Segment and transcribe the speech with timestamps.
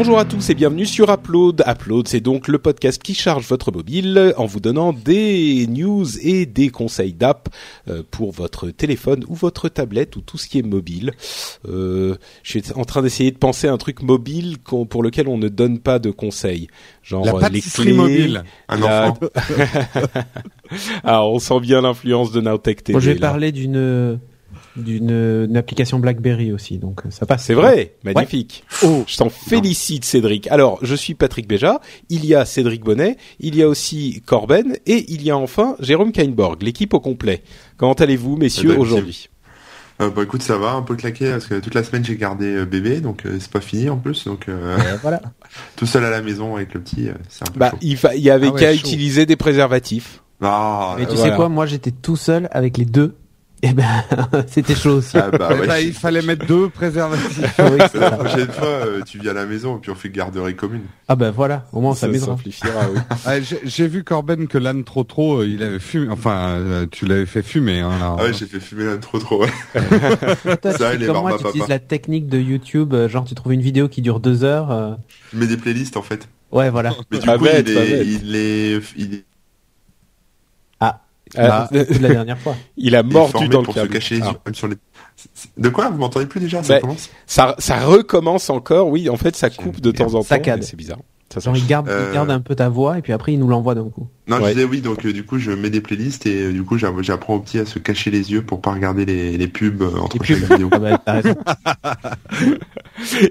[0.00, 1.62] Bonjour à tous et bienvenue sur Upload.
[1.66, 6.46] Upload, c'est donc le podcast qui charge votre mobile en vous donnant des news et
[6.46, 7.50] des conseils d'app
[7.86, 11.12] euh, pour votre téléphone ou votre tablette ou tout ce qui est mobile.
[11.68, 14.56] Euh, je suis en train d'essayer de penser à un truc mobile
[14.88, 16.68] pour lequel on ne donne pas de conseils.
[17.02, 18.42] Genre la les clés, mobile.
[18.70, 19.18] Un enfant.
[21.04, 22.94] ah, on sent bien l'influence de Nowtech TV.
[22.94, 24.18] Moi, je vais parler d'une
[24.76, 27.44] d'une application BlackBerry aussi, donc ça passe.
[27.44, 28.64] C'est vrai, magnifique.
[28.84, 30.46] Oh, je t'en félicite, Cédric.
[30.48, 31.80] Alors, je suis Patrick Béja.
[32.08, 35.76] Il y a Cédric Bonnet, il y a aussi Corben et il y a enfin
[35.80, 37.42] Jérôme Kainborg, l'équipe au complet.
[37.76, 39.28] Comment allez-vous, messieurs, eh ben, aujourd'hui
[40.00, 42.46] euh, bah écoute ça va un peu claqué parce que toute la semaine j'ai gardé
[42.46, 44.46] euh, bébé donc euh, c'est pas fini en plus donc
[45.02, 45.20] voilà
[45.76, 48.30] tout seul à la maison avec le petit c'est un peu bah il, il y
[48.30, 52.48] avait ah qu'à utiliser des préservatifs ah, Mais tu sais quoi moi j'étais tout seul
[52.50, 53.14] avec les deux
[53.62, 54.04] eh ben,
[54.46, 55.18] c'était chaud aussi.
[55.18, 57.58] Ah bah, ouais, il fallait mettre deux préservatifs.
[57.94, 60.84] la prochaine fois, euh, tu viens à la maison et puis on fait garderie commune.
[61.08, 62.88] Ah ben voilà, au moins ça, ça simplifiera.
[62.92, 63.00] Oui.
[63.26, 66.08] ah, J'ai vu Corben que l'âne trop trop, euh, il avait fumé.
[66.10, 67.80] Enfin, euh, tu l'avais fait fumer.
[67.80, 69.42] Hein, là, ah ouais, j'ai fait fumer l'âne trop trop.
[69.42, 69.50] Ouais.
[70.62, 73.62] Toi, ça, tu, comme moi, tu utilises la technique de YouTube, genre tu trouves une
[73.62, 74.98] vidéo qui dure deux heures.
[75.32, 76.28] Je mets des playlists en fait.
[76.50, 76.94] Ouais, voilà.
[77.10, 79.24] Mais du coup, il, est, il, est, il est
[81.38, 82.56] euh, bah, la dernière fois.
[82.76, 84.34] Il a mordu dans pour le se cacher les ah.
[84.46, 84.76] yeux, sur les...
[85.56, 88.88] De quoi Vous m'entendez plus déjà Ça recommence ça, ça recommence encore.
[88.88, 90.36] Oui, en fait, ça coupe de temps en temps.
[90.62, 90.98] C'est bizarre.
[91.32, 93.38] Ça Genre il garde, il euh, garde un peu ta voix et puis après il
[93.38, 94.08] nous l'envoie d'un coup.
[94.26, 96.76] Non, je disais oui, donc euh, du coup je mets des playlists et du coup
[96.76, 100.18] j'apprends au petit à se cacher les yeux pour pas regarder les, les pubs entre
[100.18, 100.68] les chaque vidéo.
[100.72, 101.00] ah bah,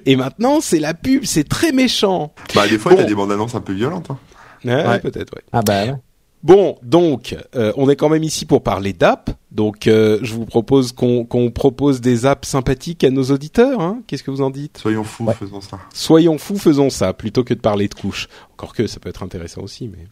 [0.05, 2.31] et maintenant c'est la pub, c'est très méchant.
[2.55, 4.11] Bah des fois il y a des bandes annonces un peu violentes.
[4.11, 4.17] Hein.
[4.63, 5.43] Ouais, peut-être, ouais.
[5.51, 5.95] Ah bah ouais.
[6.41, 9.29] Bon, donc, euh, on est quand même ici pour parler d'app.
[9.51, 13.81] Donc, euh, je vous propose qu'on propose des apps sympathiques à nos auditeurs.
[13.81, 14.77] Hein Qu'est-ce que vous en dites?
[14.77, 15.79] Soyons fous, faisons ça.
[15.93, 18.29] Soyons fous, faisons ça, plutôt que de parler de couches.
[18.53, 20.07] Encore que ça peut être intéressant aussi, mais.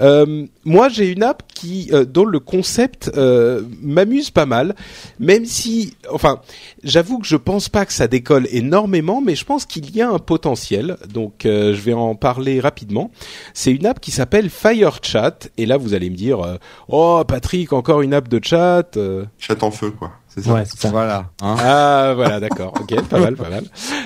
[0.00, 4.74] Euh, moi, j'ai une app qui, euh, dont le concept euh, m'amuse pas mal,
[5.18, 6.40] même si, enfin,
[6.82, 10.10] j'avoue que je pense pas que ça décolle énormément, mais je pense qu'il y a
[10.10, 10.96] un potentiel.
[11.12, 13.10] Donc, je vais en parler rapidement.
[13.54, 18.02] C'est une app qui s'appelle FireChat, et là, vous allez me dire, oh, Patrick, encore
[18.02, 18.98] une app de chat.
[19.38, 20.12] Chat en feu, quoi.
[20.46, 20.90] Ouais, ça.
[20.90, 21.30] Voilà.
[21.42, 22.74] Hein ah voilà, d'accord.
[22.80, 23.64] Ok, pas mal, pas mal.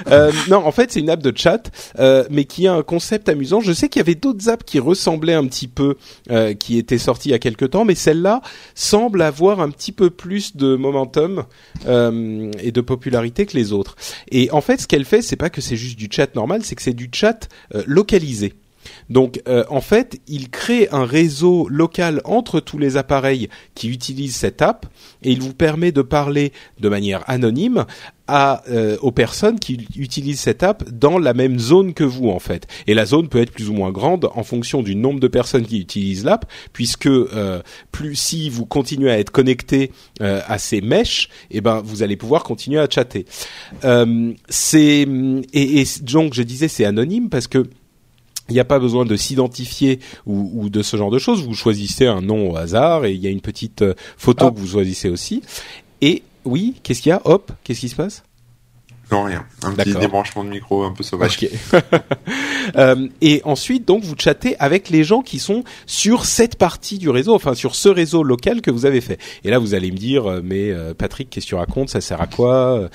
[0.09, 3.29] Euh, non, en fait, c'est une app de chat, euh, mais qui a un concept
[3.29, 3.61] amusant.
[3.61, 5.97] Je sais qu'il y avait d'autres apps qui ressemblaient un petit peu,
[6.31, 8.41] euh, qui étaient sorties il y a quelques temps, mais celle-là
[8.75, 11.45] semble avoir un petit peu plus de momentum
[11.87, 13.97] euh, et de popularité que les autres.
[14.31, 16.75] Et en fait, ce qu'elle fait, c'est pas que c'est juste du chat normal, c'est
[16.75, 18.55] que c'est du chat euh, localisé.
[19.11, 24.37] Donc euh, en fait, il crée un réseau local entre tous les appareils qui utilisent
[24.37, 24.87] cette app
[25.23, 27.85] et il vous permet de parler de manière anonyme
[28.31, 32.67] euh, aux personnes qui utilisent cette app dans la même zone que vous en fait.
[32.87, 35.67] Et la zone peut être plus ou moins grande en fonction du nombre de personnes
[35.67, 37.61] qui utilisent l'app, puisque euh,
[37.91, 42.45] plus si vous continuez à être connecté à ces mèches, eh ben vous allez pouvoir
[42.45, 43.27] continuer à chatter.
[44.49, 45.07] c'est
[45.53, 47.67] et donc je disais c'est anonyme parce que
[48.49, 51.43] il n'y a pas besoin de s'identifier ou, ou, de ce genre de choses.
[51.43, 54.59] Vous choisissez un nom au hasard et il y a une petite euh, photo que
[54.59, 55.43] vous choisissez aussi.
[56.01, 57.23] Et oui, qu'est-ce qu'il y a?
[57.25, 58.25] Hop, qu'est-ce qui se passe?
[59.11, 59.45] Non, rien.
[59.63, 61.39] Un petit débranchement de micro un peu sauvage.
[62.77, 67.11] euh, et ensuite, donc, vous chattez avec les gens qui sont sur cette partie du
[67.11, 69.19] réseau, enfin sur ce réseau local que vous avez fait.
[69.45, 71.91] Et là, vous allez me dire, euh, mais Patrick, qu'est-ce que tu racontes?
[71.91, 72.89] Ça sert à quoi?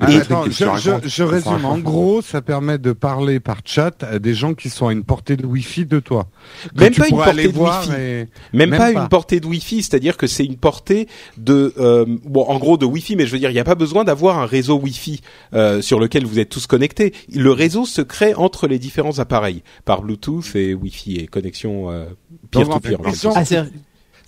[0.00, 1.64] Ah, attends, je, je, je, résume.
[1.64, 5.04] En gros, ça permet de parler par chat à des gens qui sont à une
[5.04, 6.26] portée de Wi-Fi de toi.
[6.74, 8.26] Même pas une portée de Wi-Fi.
[8.54, 12.58] Même, pas, une portée de Wi-Fi, c'est-à-dire que c'est une portée de, euh, bon, en
[12.58, 14.78] gros de Wi-Fi, mais je veux dire, il n'y a pas besoin d'avoir un réseau
[14.78, 15.20] Wi-Fi
[15.52, 17.12] euh, sur lequel vous êtes tous connectés.
[17.34, 22.06] Le réseau se crée entre les différents appareils par Bluetooth et Wi-Fi et connexion euh,
[22.50, 22.98] peer-to-peer.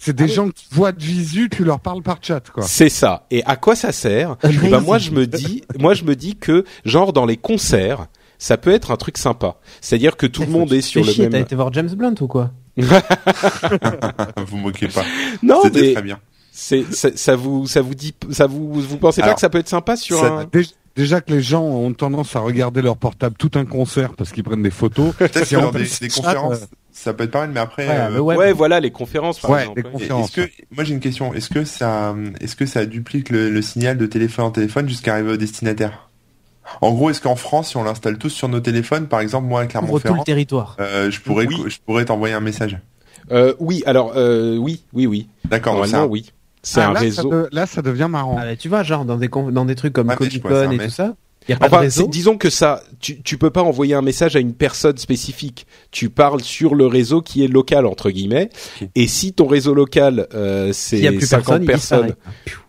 [0.05, 2.65] C'est des ah gens qui voient de visu, tu leur parles par chat, quoi.
[2.65, 3.25] C'est ça.
[3.31, 6.35] Et à quoi ça sert eh ben moi je me dis, moi je me dis
[6.35, 9.55] que genre dans les concerts, ça peut être un truc sympa.
[9.81, 11.31] C'est-à-dire que tout le monde est sur le même.
[11.31, 15.05] T'as été voir James Blunt ou quoi Vous moquez pas.
[15.45, 16.19] Non, mais très bien.
[16.51, 19.59] C'est ça, ça, vous ça vous dit ça vous vous pensez pas que ça peut
[19.59, 20.49] être sympa sur un
[20.97, 24.45] déjà que les gens ont tendance à regarder leur portable tout un concert parce qu'ils
[24.45, 25.15] prennent des photos.
[25.45, 28.11] si on des, des conférences, ça peut être pareil, mais après.
[28.19, 29.41] Ouais, ouais, voilà les conférences.
[29.41, 30.37] Par ouais, les conférences.
[30.37, 33.63] Est-ce que moi j'ai une question Est-ce que ça, est-ce que ça duplique le, le
[33.63, 36.11] signal de téléphone en téléphone jusqu'à arriver au destinataire?
[36.81, 39.63] En gros, est-ce qu'en France, si on l'installe tous sur nos téléphones, par exemple, moi,
[39.63, 42.79] à Clermont-Ferrand, tout le territoire, euh, je pourrais, je pourrais t'envoyer un message?
[43.31, 45.29] Euh, oui, alors euh, oui, oui, oui.
[45.45, 45.75] D'accord.
[45.75, 46.33] Normalement, oui.
[46.63, 47.31] C'est ah, un là, réseau.
[47.31, 48.39] Ça là, ça devient marrant.
[48.41, 51.15] Ah, tu vois, genre dans des dans des trucs comme Comic Con et tout ça.
[51.49, 54.03] Y a pas enfin, de réseau disons que ça, tu, tu peux pas envoyer un
[54.03, 55.67] message à une personne spécifique.
[55.91, 58.51] Tu parles sur le réseau qui est local entre guillemets.
[58.77, 58.91] Okay.
[58.95, 62.15] Et si ton réseau local euh, c'est si 50 personnes,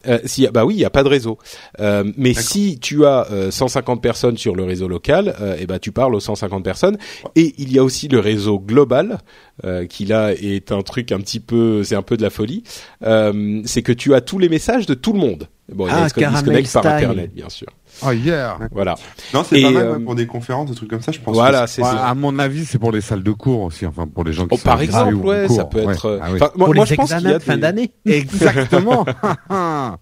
[0.07, 1.37] euh, si, bah oui, il y a pas de réseau.
[1.79, 5.79] Euh, mais si tu as euh, 150 personnes sur le réseau local, euh, et ben
[5.79, 6.97] tu parles aux 150 personnes.
[7.35, 9.19] Et il y a aussi le réseau global
[9.63, 12.63] euh, qui là est un truc un petit peu, c'est un peu de la folie.
[13.01, 15.47] c'est que tu as tous les messages de tout le monde.
[15.71, 17.67] Bon, ah, il se connecte par internet, bien sûr.
[18.05, 18.57] Oh yeah.
[18.71, 18.95] Voilà.
[19.33, 19.99] Non, c'est pas mal euh...
[19.99, 21.35] pour des conférences, des trucs comme ça, je pense.
[21.35, 24.23] Voilà, c'est ouais, à mon avis, c'est pour les salles de cours aussi, enfin pour
[24.23, 25.93] les gens qui oh, sont par exemple, ouais, ça peut ouais.
[25.93, 26.39] être euh, ah, oui.
[26.41, 27.91] enfin, moi, pour moi les je pense qu'il y a de fin d'année.
[28.05, 29.05] Exactement.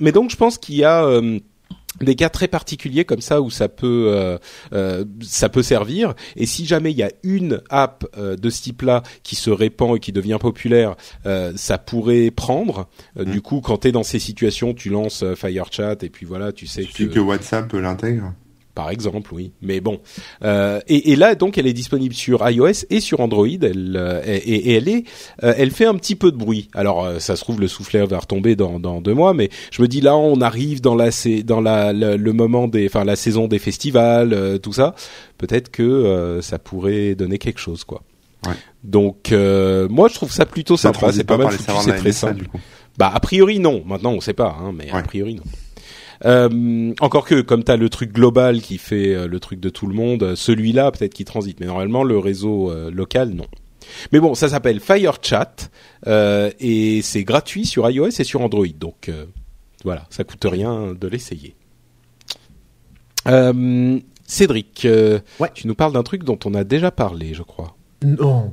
[0.00, 1.38] Mais donc je pense qu'il y a euh,
[2.04, 4.38] des cas très particuliers comme ça où ça peut euh,
[4.72, 6.14] euh, ça peut servir.
[6.36, 9.96] Et si jamais il y a une app euh, de ce type-là qui se répand
[9.96, 10.96] et qui devient populaire
[11.26, 12.88] euh, ça pourrait prendre.
[13.16, 13.24] Mmh.
[13.24, 16.52] du coup quand tu es dans ces situations tu lances euh, FireChat et puis voilà
[16.52, 17.14] tu sais tu que...
[17.14, 18.32] que WhatsApp l'intègre
[18.74, 19.52] par exemple, oui.
[19.62, 20.00] Mais bon,
[20.42, 23.46] euh, et, et, là donc elle est disponible sur iOS et sur Android.
[23.46, 25.04] Elle euh, et, et, elle est,
[25.42, 26.68] euh, elle fait un petit peu de bruit.
[26.74, 29.80] Alors euh, ça se trouve le soufflet va retomber dans, dans deux mois, mais je
[29.80, 31.10] me dis là on arrive dans la
[31.44, 34.94] dans la, le, le moment des, enfin la saison des festivals, euh, tout ça.
[35.38, 38.02] Peut-être que euh, ça pourrait donner quelque chose quoi.
[38.46, 38.54] Ouais.
[38.82, 39.30] Donc
[39.90, 41.12] moi je trouve ça plutôt sympa.
[41.12, 42.46] C'est pas, mal foutu, c'est très simple.
[42.98, 43.82] Bah a priori non.
[43.86, 44.98] Maintenant on sait pas, hein, mais ouais.
[44.98, 45.44] a priori non.
[46.24, 49.68] Euh, encore que comme tu as le truc global qui fait euh, le truc de
[49.68, 53.46] tout le monde, celui-là peut-être qui transite, mais normalement le réseau euh, local non.
[54.12, 55.54] Mais bon, ça s'appelle FireChat
[56.06, 59.26] euh, et c'est gratuit sur iOS et sur Android, donc euh,
[59.84, 61.54] voilà, ça coûte rien de l'essayer.
[64.26, 64.86] Cédric,
[65.40, 65.50] ouais.
[65.54, 67.76] tu nous parles d'un truc dont on a déjà parlé, je crois.
[68.02, 68.52] Non.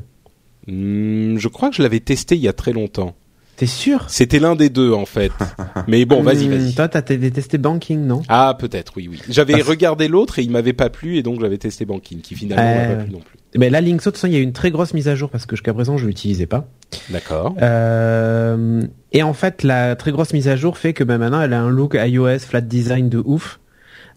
[0.67, 3.15] Mmh, je crois que je l'avais testé il y a très longtemps.
[3.61, 4.05] T'es sûr?
[4.07, 5.31] C'était l'un des deux en fait.
[5.87, 6.73] Mais bon, vas-y, Hmm, vas-y.
[6.73, 8.23] toi, t'as testé Banking, non?
[8.27, 9.21] Ah, peut-être, oui, oui.
[9.29, 9.67] J'avais Parce...
[9.67, 12.89] regardé l'autre et il m'avait pas plu et donc j'avais testé Banking, qui finalement euh...
[12.89, 13.37] m'a pas plu non plus.
[13.59, 15.13] Mais là, Linkso, de toute façon, il y a eu une très grosse mise à
[15.13, 16.69] jour parce que jusqu'à présent, je l'utilisais pas.
[17.11, 17.53] D'accord.
[17.61, 18.81] Euh...
[19.11, 21.61] Et en fait, la très grosse mise à jour fait que ben, maintenant, elle a
[21.61, 23.59] un look iOS flat design de ouf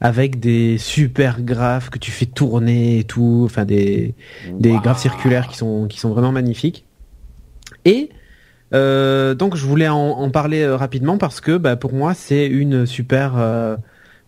[0.00, 4.14] avec des super graphes que tu fais tourner et tout, enfin des
[4.58, 4.80] des wow.
[4.80, 6.86] graphes circulaires qui sont qui sont vraiment magnifiques.
[7.84, 8.08] Et
[8.72, 12.46] euh, donc je voulais en, en parler euh, rapidement parce que bah, pour moi c'est
[12.46, 13.76] une super euh,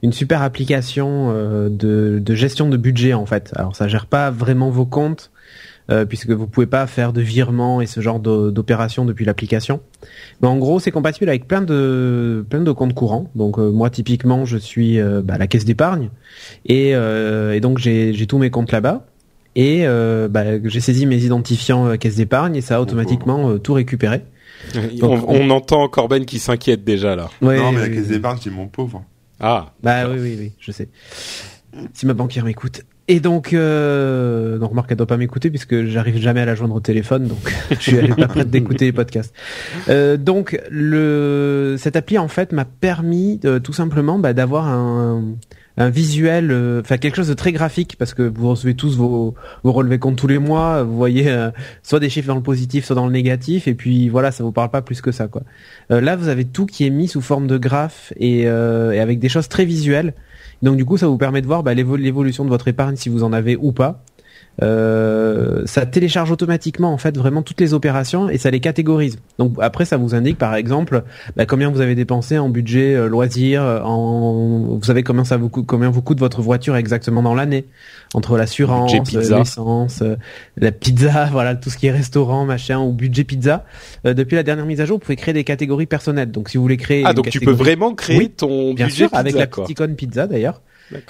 [0.02, 3.52] une super application euh, de, de, gestion de budget en fait.
[3.56, 5.30] Alors ça gère pas vraiment vos comptes
[5.90, 9.80] euh, puisque vous pouvez pas faire de virements et ce genre d'opérations depuis l'application.
[10.42, 13.30] Mais en gros c'est compatible avec plein de plein de comptes courants.
[13.34, 16.10] Donc euh, moi typiquement je suis bah, la caisse d'épargne
[16.66, 19.06] et, et, donc j'ai tous mes comptes là-bas
[19.56, 23.58] et euh, bah, j'ai saisi mes identifiants euh, caisse d'épargne et ça a automatiquement euh,
[23.58, 24.22] tout récupéré.
[24.74, 27.30] Donc, on, on, entend Corben qui s'inquiète déjà là.
[27.40, 29.02] Ouais, non mais la caisse d'épargne c'est mon pauvre.
[29.40, 29.72] Ah.
[29.82, 30.88] Bah oui oui oui, je sais.
[31.94, 32.82] Si ma banquière m'écoute.
[33.08, 36.74] Et donc, euh, donc remarque, elle doit pas m'écouter puisque j'arrive jamais à la joindre
[36.74, 37.38] au téléphone, donc
[37.70, 39.32] je suis pas prête d'écouter les podcasts.
[39.88, 45.36] Euh, donc, le, cette appli en fait m'a permis euh, tout simplement bah, d'avoir un,
[45.76, 49.34] un visuel, euh, enfin quelque chose de très graphique parce que vous recevez tous vos,
[49.62, 51.50] vos relevés compte tous les mois, vous voyez euh,
[51.82, 54.52] soit des chiffres dans le positif, soit dans le négatif, et puis voilà, ça vous
[54.52, 55.42] parle pas plus que ça quoi.
[55.90, 58.48] Euh, là, vous avez tout qui est mis sous forme de graphe et, et
[59.00, 60.14] avec des choses très visuelles.
[60.62, 63.22] Donc du coup, ça vous permet de voir bah, l'évolution de votre épargne si vous
[63.22, 64.02] en avez ou pas.
[64.62, 69.18] Euh, ça télécharge automatiquement en fait vraiment toutes les opérations et ça les catégorise.
[69.38, 71.04] Donc après ça vous indique par exemple
[71.36, 75.50] bah, combien vous avez dépensé en budget euh, loisir, en vous savez combien ça vous
[75.50, 77.66] coûte, combien vous coûte votre voiture exactement dans l'année?
[78.14, 80.16] Entre l'assurance, l'essence, euh,
[80.56, 83.64] la pizza, voilà tout ce qui est restaurant machin ou budget pizza.
[84.06, 86.30] Euh, depuis la dernière mise à jour, vous pouvez créer des catégories personnelles.
[86.30, 88.96] Donc si vous voulez créer ah donc tu peux vraiment créer oui, ton bien budget
[88.96, 90.62] sûr pizza, avec la petite icône pizza d'ailleurs.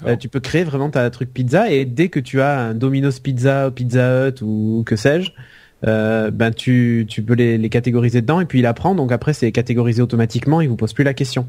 [0.05, 3.21] Euh, tu peux créer vraiment ta truc pizza et dès que tu as un Domino's
[3.21, 5.33] Pizza, Pizza Hut ou que sais-je,
[5.87, 9.35] euh, ben tu, tu peux les, les, catégoriser dedans et puis il apprend donc après
[9.35, 11.47] c'est catégorisé automatiquement, il vous pose plus la question.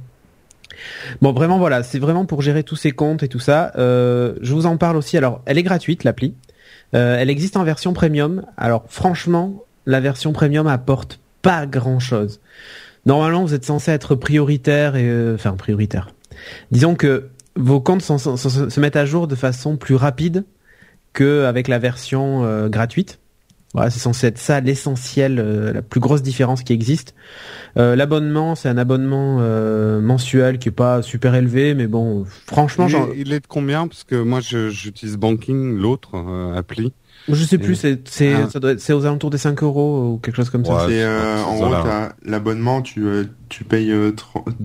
[1.21, 3.71] Bon vraiment voilà, c'est vraiment pour gérer tous ces comptes et tout ça.
[3.77, 5.17] Euh, je vous en parle aussi.
[5.17, 6.33] Alors elle est gratuite l'appli,
[6.91, 8.45] elle existe en version premium.
[8.57, 12.41] Alors franchement la version premium apporte pas grand chose.
[13.05, 16.09] Normalement vous êtes censé être prioritaire et enfin prioritaire
[16.71, 20.45] disons que vos comptes se mettent à jour de façon plus rapide
[21.13, 23.19] qu'avec la version gratuite.
[23.73, 27.13] Voilà, c'est censé être ça l'essentiel, euh, la plus grosse différence qui existe.
[27.77, 32.87] Euh, l'abonnement, c'est un abonnement euh, mensuel qui est pas super élevé, mais bon, franchement,
[33.15, 33.87] il est, de combien?
[33.87, 36.15] Parce que moi, j'utilise Banking, l'autre
[36.55, 36.93] appli.
[37.29, 38.47] Je sais plus, c'est c'est ah.
[38.77, 40.85] c'est aux alentours des 5 euros ou quelque chose comme ça.
[40.87, 41.75] C'est euh, en gros
[42.23, 44.15] l'abonnement, tu euh, tu payes 2,50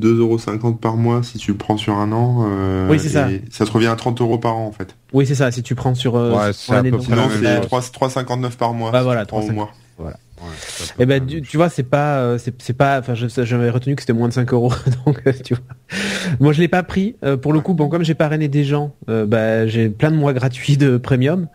[0.04, 0.38] euh, euros
[0.72, 2.46] par mois si tu le prends sur un an.
[2.88, 3.28] oui c'est ça.
[3.50, 4.94] Ça te revient à 30 euros par an en fait.
[5.12, 5.50] Oui c'est ça.
[5.50, 6.14] Si tu prends sur.
[6.14, 8.90] ouais, c'est c'est 3,59 par mois.
[8.92, 9.72] Bah voilà, 3, mois.
[9.98, 10.16] Voilà.
[10.98, 14.26] et eh ben tu, vois c'est pas c'est pas enfin j'avais retenu que c'était moins
[14.26, 14.72] de 5 euros
[15.06, 15.64] donc tu vois
[16.40, 19.66] moi je l'ai pas pris pour le coup bon comme j'ai parrainé des gens bah
[19.68, 21.46] j'ai plein de mois gratuits de premium euh,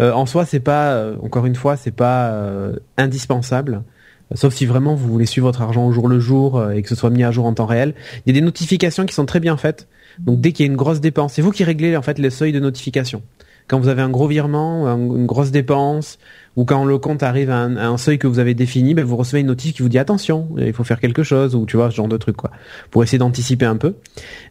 [0.00, 3.82] en soi, c'est pas, euh, encore une fois, c'est pas euh, indispensable.
[4.34, 6.94] Sauf si vraiment vous voulez suivre votre argent au jour le jour et que ce
[6.94, 7.94] soit mis à jour en temps réel.
[8.26, 9.88] Il y a des notifications qui sont très bien faites.
[10.18, 12.28] Donc dès qu'il y a une grosse dépense, c'est vous qui réglez en fait les
[12.28, 13.22] seuils de notification.
[13.68, 16.18] Quand vous avez un gros virement, une grosse dépense,
[16.56, 19.40] ou quand le compte arrive à un, seuil que vous avez défini, ben vous recevez
[19.40, 21.96] une notice qui vous dit attention, il faut faire quelque chose, ou tu vois ce
[21.96, 22.50] genre de truc quoi,
[22.90, 23.94] pour essayer d'anticiper un peu.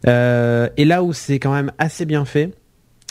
[0.04, 2.52] et là où c'est quand même assez bien fait,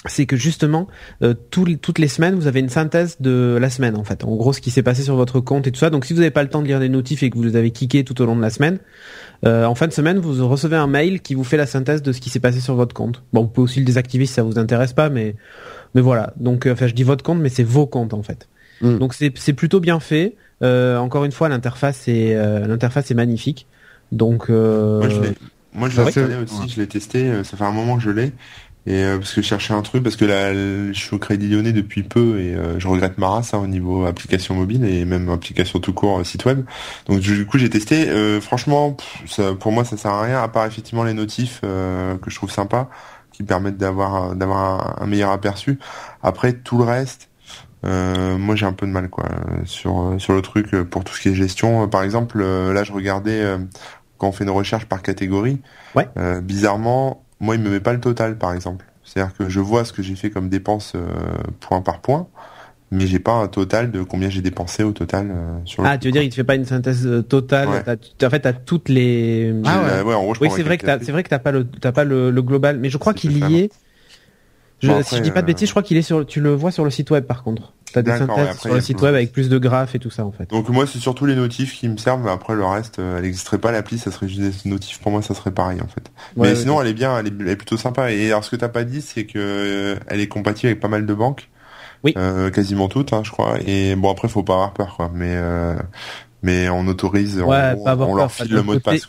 [0.06, 0.88] c'est que justement
[1.24, 4.24] euh, toutes les semaines vous avez une synthèse de la semaine en fait.
[4.24, 5.90] En gros ce qui s'est passé sur votre compte et tout ça.
[5.90, 7.72] Donc si vous n'avez pas le temps de lire des notifs et que vous avez
[7.72, 8.78] kické tout au long de la semaine
[9.46, 12.12] euh, en fin de semaine vous recevez un mail qui vous fait la synthèse de
[12.12, 13.24] ce qui s'est passé sur votre compte.
[13.34, 15.36] Bon vous pouvez aussi le désactiver si ça vous intéresse pas mais
[15.96, 16.34] mais voilà.
[16.38, 18.48] Donc euh, enfin je dis votre compte mais c'est vos comptes en fait.
[18.82, 19.00] Mm.
[19.00, 20.36] donc c'est plutôt bien fait.
[20.62, 22.36] Encore une fois l'interface est
[22.68, 23.66] l'interface est magnifique.
[24.12, 25.34] Donc moi je l'ai
[25.74, 28.32] moi je l'ai aussi je l'ai testé ça fait un moment que je l'ai
[28.88, 31.50] et euh, parce que je cherchais un truc parce que là je suis au Crédit
[31.50, 35.04] Lyonnais depuis peu et euh, je regrette ma race hein, au niveau application mobile et
[35.04, 36.66] même application tout court euh, site web.
[37.06, 38.08] Donc du coup j'ai testé.
[38.40, 42.36] franchement, ça, pour moi ça sert à rien à part effectivement les notifs que je
[42.36, 42.88] trouve sympa
[43.34, 45.80] qui permettent d'avoir d'avoir un, meilleur aperçu.
[46.24, 47.30] Après tout le reste.
[47.84, 49.26] moi j'ai un peu de mal quoi
[49.66, 51.90] sur sur le truc pour tout ce qui est gestion.
[51.90, 53.44] Par exemple, là je regardais
[54.18, 55.60] quand on fait une recherche par catégorie.
[55.94, 56.08] Ouais.
[56.42, 58.86] bizarrement, moi, il me met pas le total, par exemple.
[59.04, 61.08] C'est-à-dire que je vois ce que j'ai fait comme dépense euh,
[61.62, 62.28] point par point,
[62.92, 66.08] mais j'ai pas un total de combien j'ai dépensé au total euh, sur Ah, tu
[66.08, 69.54] veux dire il te fait pas une synthèse euh, totale En fait, t'as toutes les.
[69.66, 70.14] Ah ouais.
[70.14, 72.04] en gros, oui, c'est vrai que t'as, c'est vrai que t'as pas le, t'as pas
[72.04, 73.72] le, le, global, mais je crois qu'il y est.
[74.80, 76.72] Je, si je dis pas de bêtises, je crois qu'il est sur, tu le vois
[76.72, 77.74] sur le site web par contre.
[78.04, 80.32] T'as des synthèses sur le site web avec plus de graphes et tout ça en
[80.32, 80.50] fait.
[80.50, 83.24] Donc moi c'est surtout les notifs qui me servent, mais après le reste, euh, elle
[83.24, 85.00] n'existerait pas l'appli, ça serait juste des notifs.
[85.00, 86.12] Pour moi ça serait pareil en fait.
[86.36, 88.12] mais sinon elle est bien, elle est, plutôt sympa.
[88.12, 90.88] Et alors ce que t'as pas dit, c'est que euh, elle est compatible avec pas
[90.88, 91.50] mal de banques.
[92.04, 92.14] Oui.
[92.16, 93.58] Euh, quasiment toutes, hein, je crois.
[93.66, 95.12] Et bon après faut pas avoir peur quoi.
[95.14, 95.36] Mais
[96.44, 99.08] mais on autorise, on, leur file le mot de passe.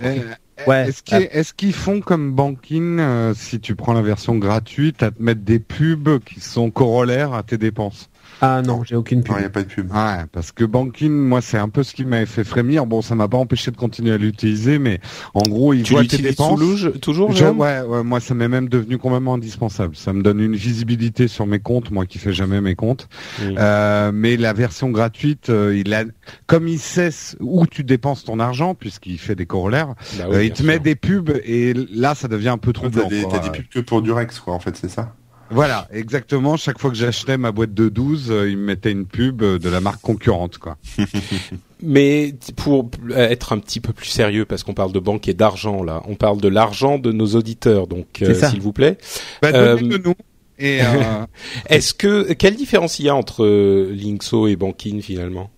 [0.66, 0.88] Ouais.
[0.88, 3.00] Est-ce qu'ils font comme Banking,
[3.35, 7.42] si tu prends la version gratuite, à te mettre des pubs qui sont corollaires à
[7.42, 8.09] tes dépenses?
[8.40, 9.35] Ah non, j'ai aucune pub.
[9.37, 9.90] Il n'y a pas de pub.
[9.90, 12.87] Ouais, parce que Banking, moi, c'est un peu ce qui m'avait fait frémir.
[12.87, 15.00] Bon, ça m'a pas empêché de continuer à l'utiliser, mais
[15.35, 16.59] en gros, il voit tes dépenses.
[17.00, 19.97] toujours, ouais, ouais, moi, ça m'est même devenu complètement indispensable.
[19.97, 23.09] Ça me donne une visibilité sur mes comptes, moi qui fais jamais mes comptes.
[23.42, 26.04] Euh, mais la version gratuite, euh, il a,
[26.47, 30.52] comme il sait où tu dépenses ton argent, puisqu'il fait des corollaires, bah euh, il
[30.52, 33.02] te met des pubs et là, ça devient un peu troublant.
[33.02, 35.14] T'as des, des pubs que pour Durex, quoi, en fait, c'est ça.
[35.50, 36.56] Voilà, exactement.
[36.56, 39.58] Chaque fois que j'achetais ma boîte de 12, euh, il me mettait une pub euh,
[39.58, 40.76] de la marque concurrente, quoi.
[41.82, 45.84] Mais pour être un petit peu plus sérieux, parce qu'on parle de banque et d'argent
[45.84, 48.98] là, on parle de l'argent de nos auditeurs, donc euh, s'il vous plaît.
[49.42, 50.14] Bah, nous.
[50.58, 50.80] Et
[51.68, 53.46] est-ce que quelle différence il y a entre
[53.92, 55.50] Linkso et Banking finalement?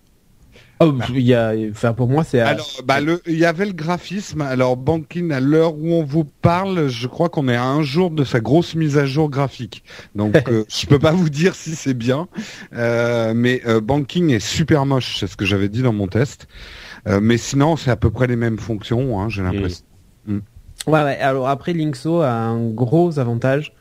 [0.81, 2.39] Oh, il y a, enfin pour moi c'est.
[2.39, 4.41] Alors, bah le, il y avait le graphisme.
[4.41, 8.09] Alors Banking, à l'heure où on vous parle, je crois qu'on est à un jour
[8.09, 9.83] de sa grosse mise à jour graphique.
[10.15, 12.27] Donc euh, je peux pas vous dire si c'est bien,
[12.73, 16.47] euh, mais euh, Banking est super moche, c'est ce que j'avais dit dans mon test.
[17.07, 19.85] Euh, mais sinon, c'est à peu près les mêmes fonctions, hein, j'ai l'impression.
[20.25, 20.39] Mm.
[20.87, 21.17] Ouais, ouais.
[21.19, 23.73] Alors après, Linkso a un gros avantage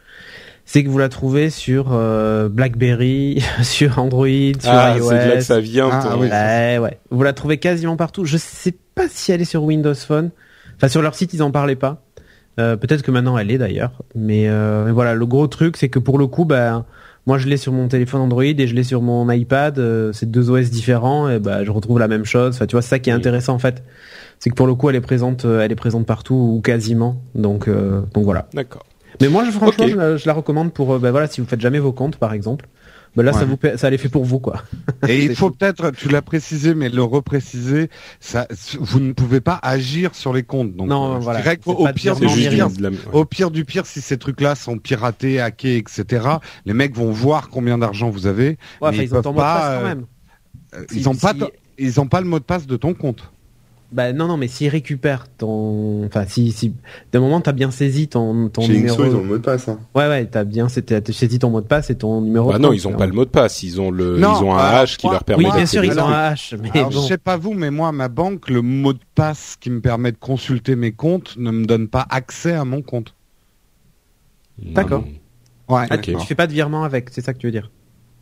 [0.72, 5.08] c'est que vous la trouvez sur euh, BlackBerry, sur Android, sur ah, iOS.
[5.08, 5.90] c'est là que ça vient.
[5.90, 6.98] Ah, ouais, ouais.
[7.10, 8.24] Vous la trouvez quasiment partout.
[8.24, 10.30] Je sais pas si elle est sur Windows Phone.
[10.76, 12.04] Enfin, sur leur site, ils en parlaient pas.
[12.60, 13.90] Euh, peut-être que maintenant elle est d'ailleurs.
[14.14, 16.86] Mais, euh, mais, voilà, le gros truc, c'est que pour le coup, bah,
[17.26, 19.76] moi je l'ai sur mon téléphone Android et je l'ai sur mon iPad.
[19.80, 22.54] Euh, c'est deux OS différents et bah, je retrouve la même chose.
[22.54, 23.82] Enfin, tu vois, c'est ça qui est intéressant en fait.
[24.38, 27.20] C'est que pour le coup, elle est présente, elle est présente partout ou quasiment.
[27.34, 28.46] Donc, donc voilà.
[28.54, 28.84] D'accord.
[29.20, 31.92] Mais moi, je, franchement, je, la recommande pour, ben voilà, si vous faites jamais vos
[31.92, 32.66] comptes, par exemple.
[33.16, 34.62] Ben là, ça vous, ça les fait pour vous, quoi.
[35.08, 37.90] Et il faut peut-être, tu l'as précisé, mais le repréciser,
[38.20, 38.46] ça,
[38.78, 40.76] vous ne pouvez pas agir sur les comptes.
[40.76, 41.40] Donc, non, voilà.
[41.66, 42.68] au pire, du pire,
[43.12, 46.26] au pire du pire, si ces trucs-là sont piratés, hackés, etc.,
[46.66, 48.58] les mecs vont voir combien d'argent vous avez.
[48.80, 50.06] Ouais, mais ils, ont pas, quand même.
[50.92, 51.34] ils ont pas,
[51.78, 53.32] ils ont pas le mot de passe de ton compte.
[53.92, 56.72] Bah non non mais s'ils récupèrent ton enfin si si
[57.12, 59.68] d'un moment t'as bien saisi ton ton Chez numéro ils ont le mot de passe
[59.68, 59.80] hein.
[59.96, 62.72] Ouais ouais, t'as bien c'était saisi ton mot de passe et ton numéro Bah non,
[62.72, 65.08] ils ont pas le mot de passe, ils ont le ils ont un hash qui
[65.08, 67.54] leur permet Oui, bien sûr, ils ont un hash mais alors, je sais pas vous
[67.54, 71.36] mais moi ma banque le mot de passe qui me permet de consulter mes comptes
[71.36, 73.14] ne me donne pas accès à mon compte.
[74.62, 75.04] D'accord.
[75.68, 75.86] Ouais.
[75.90, 77.70] Ah, tu fais pas de virement avec, c'est ça que tu veux dire?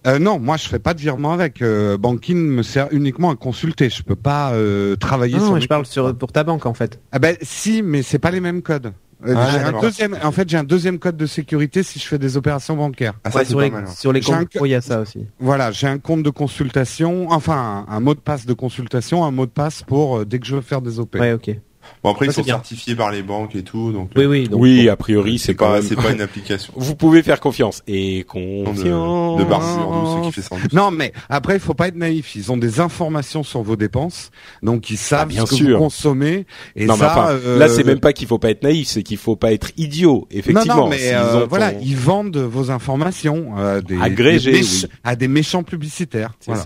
[0.07, 1.61] Euh, non, moi je fais pas de virement avec.
[1.61, 3.90] Euh, Banking me sert uniquement à consulter.
[3.90, 5.55] Je peux pas euh, travailler non, sur.
[5.55, 7.00] Non, je parle sur pour ta banque en fait.
[7.12, 8.93] Ah ben si, mais c'est pas les mêmes codes.
[9.26, 12.07] Euh, ah, j'ai un deuxième, en fait, j'ai un deuxième code de sécurité si je
[12.07, 13.14] fais des opérations bancaires.
[13.25, 15.26] Ah, ça, sur, les, sur les comptes, il y a ça aussi.
[15.40, 19.47] Voilà, j'ai un compte de consultation, enfin un, mot de passe de consultation, un mot
[19.47, 21.40] de passe pour dès que je veux faire des opérations.
[21.45, 21.61] Ouais, ok.
[22.02, 24.88] Bon après ils sont certifiés par les banques et tout donc oui oui donc, oui
[24.88, 26.73] a priori c'est pas c'est pas une application.
[26.76, 31.54] Vous pouvez faire confiance et confiance de, de ce qui fait sans non mais après
[31.54, 32.35] il faut pas être naïf.
[32.37, 34.30] Ils ont des informations sur vos dépenses
[34.62, 35.78] donc ils savent ah, bien ce que sûr.
[35.78, 37.59] vous consommez et non, ça euh...
[37.59, 40.26] là c'est même pas qu'il faut pas être naïf c'est qu'il faut pas être idiot
[40.30, 44.66] effectivement non, non mais euh, voilà ils vendent vos informations euh, des, agrégées des
[45.04, 46.64] à des méchants publicitaires voilà.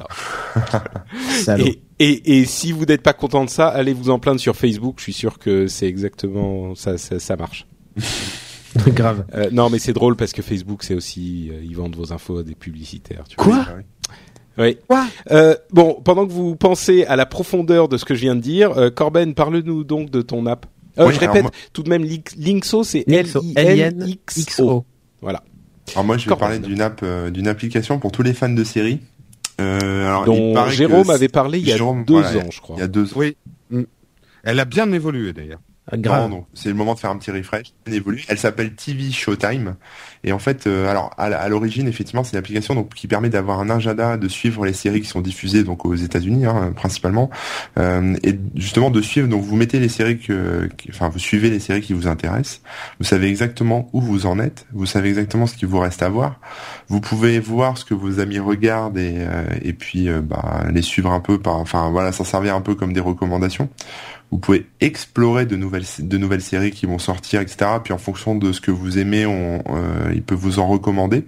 [1.44, 1.58] ça.
[1.58, 4.56] Et, et, et si vous n'êtes pas content de ça, allez vous en plaindre sur
[4.56, 4.96] Facebook.
[4.98, 7.66] Je suis sûr que c'est exactement ça, ça, ça marche.
[8.88, 9.26] Grave.
[9.34, 12.38] Euh, non, mais c'est drôle parce que Facebook, c'est aussi euh, ils vendent vos infos
[12.38, 13.24] à des publicitaires.
[13.28, 13.66] Tu Quoi
[14.58, 14.78] Oui.
[14.88, 18.34] Quoi euh, Bon, pendant que vous pensez à la profondeur de ce que je viens
[18.34, 20.66] de dire, euh, Corben, parle-nous donc de ton app.
[20.98, 22.04] Euh, je répète, tout de même,
[22.36, 24.84] Linkso, c'est L-I-N-X-O.
[25.20, 25.42] Voilà.
[25.94, 28.64] Alors moi, je vais parler d'une app, euh, d'une application pour tous les fans de
[28.64, 29.00] séries.
[29.60, 32.76] Euh, alors, dont Jérôme avait parlé il y a deux ans, je crois.
[32.76, 33.16] Il y a deux ans.
[33.16, 33.36] Oui.
[33.70, 33.82] Mm.
[34.44, 35.60] Elle a bien évolué d'ailleurs.
[35.90, 37.72] Ah, c'est le moment de faire un petit refresh.
[37.86, 38.24] Elle évolue.
[38.28, 39.74] Elle s'appelle TV Showtime.
[40.22, 43.58] Et en fait, euh, alors à, l'origine, effectivement, c'est une application donc qui permet d'avoir
[43.58, 47.30] un agenda, de suivre les séries qui sont diffusées donc aux États-Unis hein, principalement,
[47.78, 49.26] euh, et justement de suivre.
[49.26, 52.62] Donc vous mettez les séries que, enfin vous suivez les séries qui vous intéressent.
[53.00, 54.66] Vous savez exactement où vous en êtes.
[54.72, 56.38] Vous savez exactement ce qu'il vous reste à voir.
[56.88, 60.82] Vous pouvez voir ce que vos amis regardent et euh, et puis euh, bah, les
[60.82, 63.68] suivre un peu par, enfin voilà, s'en servir un peu comme des recommandations.
[64.32, 67.70] Vous pouvez explorer de nouvelles de nouvelles séries qui vont sortir, etc.
[67.84, 71.26] Puis en fonction de ce que vous aimez, on, euh, il peut vous en recommander.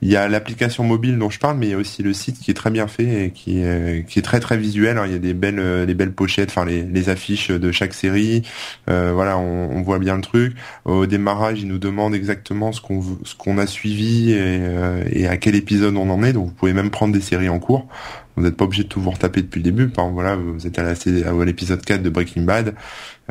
[0.00, 2.38] Il y a l'application mobile dont je parle, mais il y a aussi le site
[2.40, 4.98] qui est très bien fait et qui est, qui est très très visuel.
[5.04, 7.92] il y a des belles euh, les belles pochettes, enfin les, les affiches de chaque
[7.92, 8.40] série.
[8.88, 10.56] Euh, voilà, on, on, voit bien le truc.
[10.86, 15.26] Au démarrage, il nous demande exactement ce qu'on ce qu'on a suivi et, euh, et
[15.28, 16.32] à quel épisode on en est.
[16.32, 17.86] Donc vous pouvez même prendre des séries en cours.
[18.36, 19.88] Vous n'êtes pas obligé de tout vous retaper depuis le début.
[19.88, 20.92] Par exemple, voilà, vous êtes à
[21.44, 22.74] l'épisode 4 de Breaking Bad.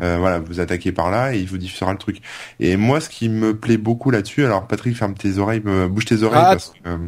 [0.02, 2.20] Euh, voilà, vous attaquez par là et il vous diffusera le truc.
[2.60, 6.22] Et moi, ce qui me plaît beaucoup là-dessus, alors Patrick, ferme tes oreilles, bouge tes
[6.22, 6.98] oreilles ah, parce que euh,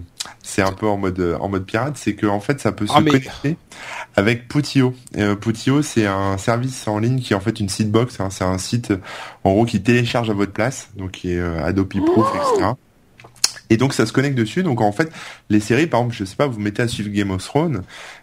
[0.42, 2.92] c'est un peu en mode en mode pirate, c'est que en fait, ça peut se
[2.94, 3.56] ah, connecter
[4.16, 4.94] avec Poutio.
[5.16, 8.20] Euh, Poutio, c'est un service en ligne qui est en fait une sitebox.
[8.20, 8.92] Hein, c'est un site
[9.44, 12.70] en gros qui télécharge à votre place, donc qui est Adobe Proof, etc.
[13.70, 14.62] Et donc ça se connecte dessus.
[14.62, 15.10] Donc en fait,
[15.50, 17.82] les séries, par exemple, je sais pas, vous mettez à suivre Game of Thrones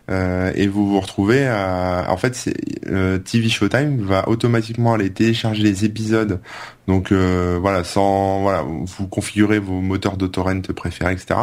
[0.09, 2.49] euh, et vous vous retrouvez à, en fait,
[2.87, 6.39] euh, TV Showtime va automatiquement aller télécharger les épisodes.
[6.87, 11.39] Donc euh, voilà, sans voilà, vous configurez vos moteurs d'autorent préférés, etc.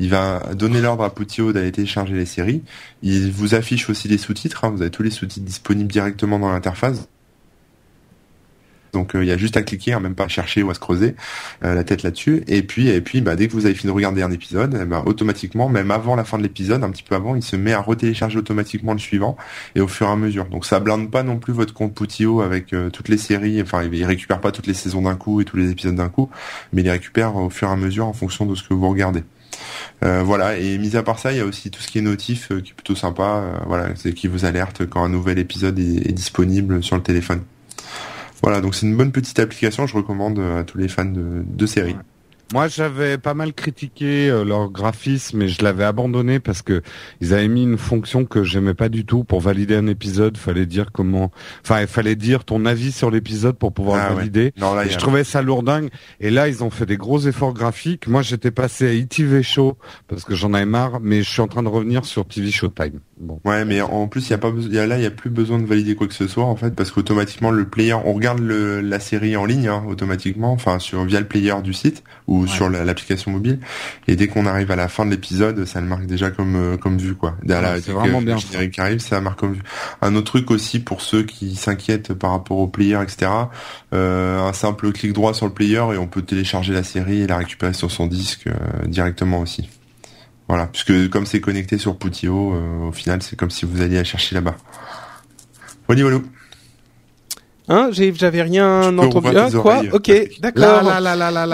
[0.00, 2.62] Il va donner l'ordre à Poutio d'aller télécharger les séries.
[3.02, 4.64] Il vous affiche aussi les sous-titres.
[4.64, 4.70] Hein.
[4.70, 7.08] vous avez tous les sous-titres disponibles directement dans l'interface.
[8.92, 10.74] Donc il euh, y a juste à cliquer, hein, même pas à chercher ou à
[10.74, 11.14] se creuser
[11.64, 12.42] euh, la tête là-dessus.
[12.48, 14.84] Et puis et puis bah, dès que vous avez fini de regarder un épisode, eh
[14.84, 17.72] ben, automatiquement, même avant la fin de l'épisode, un petit peu avant, il se met
[17.72, 19.36] à retélécharger automatiquement le suivant
[19.74, 20.46] et au fur et à mesure.
[20.46, 23.60] Donc ça blinde pas non plus votre compte Poutio avec euh, toutes les séries.
[23.62, 26.30] Enfin, il récupère pas toutes les saisons d'un coup et tous les épisodes d'un coup,
[26.72, 29.22] mais il récupère au fur et à mesure en fonction de ce que vous regardez.
[30.02, 32.48] voilà, et mis à part ça, il y a aussi tout ce qui est notif
[32.48, 33.62] qui est plutôt sympa.
[33.66, 37.42] voilà, c'est qui vous alerte quand un nouvel épisode est disponible sur le téléphone.
[38.42, 41.44] Voilà, donc c'est une bonne petite application, je recommande euh, à tous les fans de,
[41.44, 41.96] de séries.
[42.52, 46.82] Moi, j'avais pas mal critiqué euh, leur graphisme et je l'avais abandonné parce que
[47.20, 50.36] ils avaient mis une fonction que j'aimais pas du tout pour valider un épisode.
[50.36, 51.30] Fallait dire comment,
[51.64, 54.52] enfin, il fallait dire ton avis sur l'épisode pour pouvoir ah valider.
[54.56, 55.90] Non, là, Je trouvais ça lourdingue.
[56.18, 58.08] Et là, ils ont fait des gros efforts graphiques.
[58.08, 61.48] Moi, j'étais passé à ITV Show parce que j'en avais marre, mais je suis en
[61.48, 62.98] train de revenir sur TV Showtime.
[63.20, 63.38] Bon.
[63.44, 65.28] Ouais, mais en plus, il y a pas y a, là, il y a plus
[65.28, 68.38] besoin de valider quoi que ce soit en fait, parce qu'automatiquement le player, on regarde
[68.38, 72.46] le, la série en ligne hein, automatiquement, enfin sur via le player du site ou
[72.46, 73.60] sur l'application mobile,
[74.08, 76.76] et dès qu'on arrive à la fin de l'épisode, ça le marque déjà comme euh,
[76.78, 77.36] comme vu quoi.
[77.82, 78.36] c'est vraiment bien.
[78.36, 79.62] Qui arrive, ça marque comme vu.
[80.00, 83.30] Un autre truc aussi pour ceux qui s'inquiètent par rapport au player, etc.
[83.92, 87.26] Euh, un simple clic droit sur le player et on peut télécharger la série et
[87.26, 89.68] la récupérer sur son disque euh, directement aussi.
[90.50, 93.94] Voilà, puisque comme c'est connecté sur Poutio, euh, au final, c'est comme si vous alliez
[93.94, 94.56] la chercher là-bas.
[95.86, 96.18] Voilà, voilà.
[97.68, 99.28] Hein, j'avais rien entendu.
[99.36, 100.10] Ah, quoi Ok,
[100.40, 100.82] d'accord.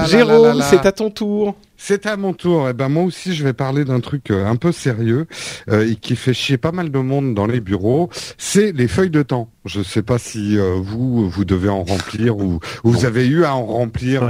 [0.07, 1.57] Jérôme, c'est à ton tour.
[1.77, 2.69] C'est à mon tour.
[2.69, 5.27] Et eh ben moi aussi, je vais parler d'un truc euh, un peu sérieux
[5.69, 8.09] euh, et qui fait chier pas mal de monde dans les bureaux.
[8.39, 9.51] C'est les feuilles de temps.
[9.67, 13.45] Je ne sais pas si euh, vous vous devez en remplir ou, vous avez eu
[13.45, 14.29] à en remplir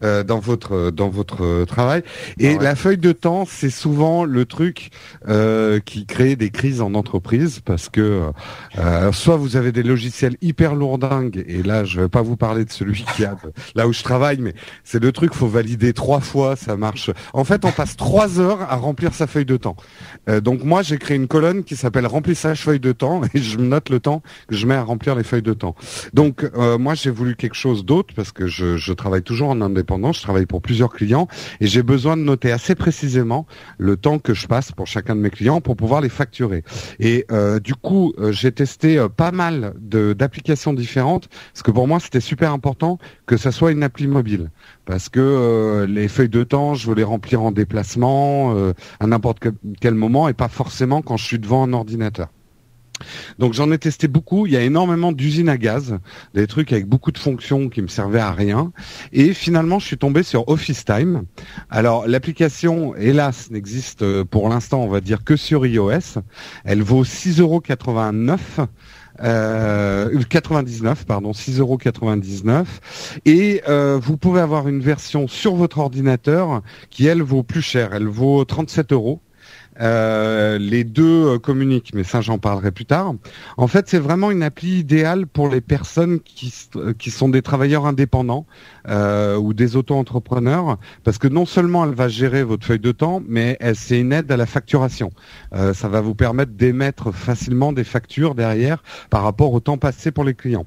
[0.00, 2.02] dans votre dans votre travail.
[2.38, 4.90] Et la feuille de temps, c'est souvent le truc
[5.84, 8.22] qui crée des crises en entreprise parce que
[9.12, 12.72] soit vous avez des logiciels hyper lourdingues et là, je vais pas vous parler de
[12.72, 13.36] celui qui a
[13.74, 16.56] là où je travaille, mais c'est le truc faut valider trois fois.
[16.56, 17.10] Ça marche.
[17.32, 19.76] En fait, on passe trois heures à remplir sa feuille de temps.
[20.28, 23.58] Euh, donc moi, j'ai créé une colonne qui s'appelle remplissage feuille de temps et je
[23.58, 25.74] note le temps que je mets à remplir les feuilles de temps.
[26.12, 30.12] Donc euh, moi, j'ai voulu quelque chose d'autre parce que je, travaille toujours en indépendant,
[30.12, 31.28] je travaille pour plusieurs clients
[31.60, 33.46] et j'ai besoin de noter assez précisément
[33.78, 36.62] le temps que je passe pour chacun de mes clients pour pouvoir les facturer.
[37.00, 42.20] Et euh, du coup, j'ai testé pas mal d'applications différentes parce que pour moi, c'était
[42.20, 44.50] super important que ça soit une appli mobile
[44.84, 49.40] parce que les feuilles de temps je veux les remplir en déplacement, euh, à n'importe
[49.80, 52.28] quel moment, et pas forcément quand je suis devant un ordinateur.
[53.38, 54.46] Donc j'en ai testé beaucoup.
[54.46, 55.98] Il y a énormément d'usines à gaz,
[56.34, 58.72] des trucs avec beaucoup de fonctions qui me servaient à rien.
[59.12, 61.24] Et finalement, je suis tombé sur Office Time.
[61.70, 66.20] Alors l'application, hélas, n'existe euh, pour l'instant, on va dire que sur iOS.
[66.64, 67.62] Elle vaut 6,89 euros
[69.20, 72.64] euh, 99 pardon 6,99
[73.26, 77.90] et euh, vous pouvez avoir une version sur votre ordinateur qui elle vaut plus cher
[77.92, 79.20] elle vaut 37 euros
[79.80, 83.14] euh, les deux euh, communiquent, mais ça j'en parlerai plus tard.
[83.56, 87.42] En fait, c'est vraiment une appli idéale pour les personnes qui, euh, qui sont des
[87.42, 88.46] travailleurs indépendants
[89.38, 93.56] ou des auto-entrepreneurs, parce que non seulement elle va gérer votre feuille de temps, mais
[93.74, 95.10] c'est une aide à la facturation.
[95.54, 100.10] Euh, ça va vous permettre d'émettre facilement des factures derrière par rapport au temps passé
[100.10, 100.66] pour les clients.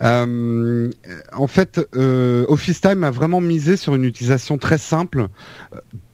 [0.00, 5.28] En fait, euh, Office Time a vraiment misé sur une utilisation très simple.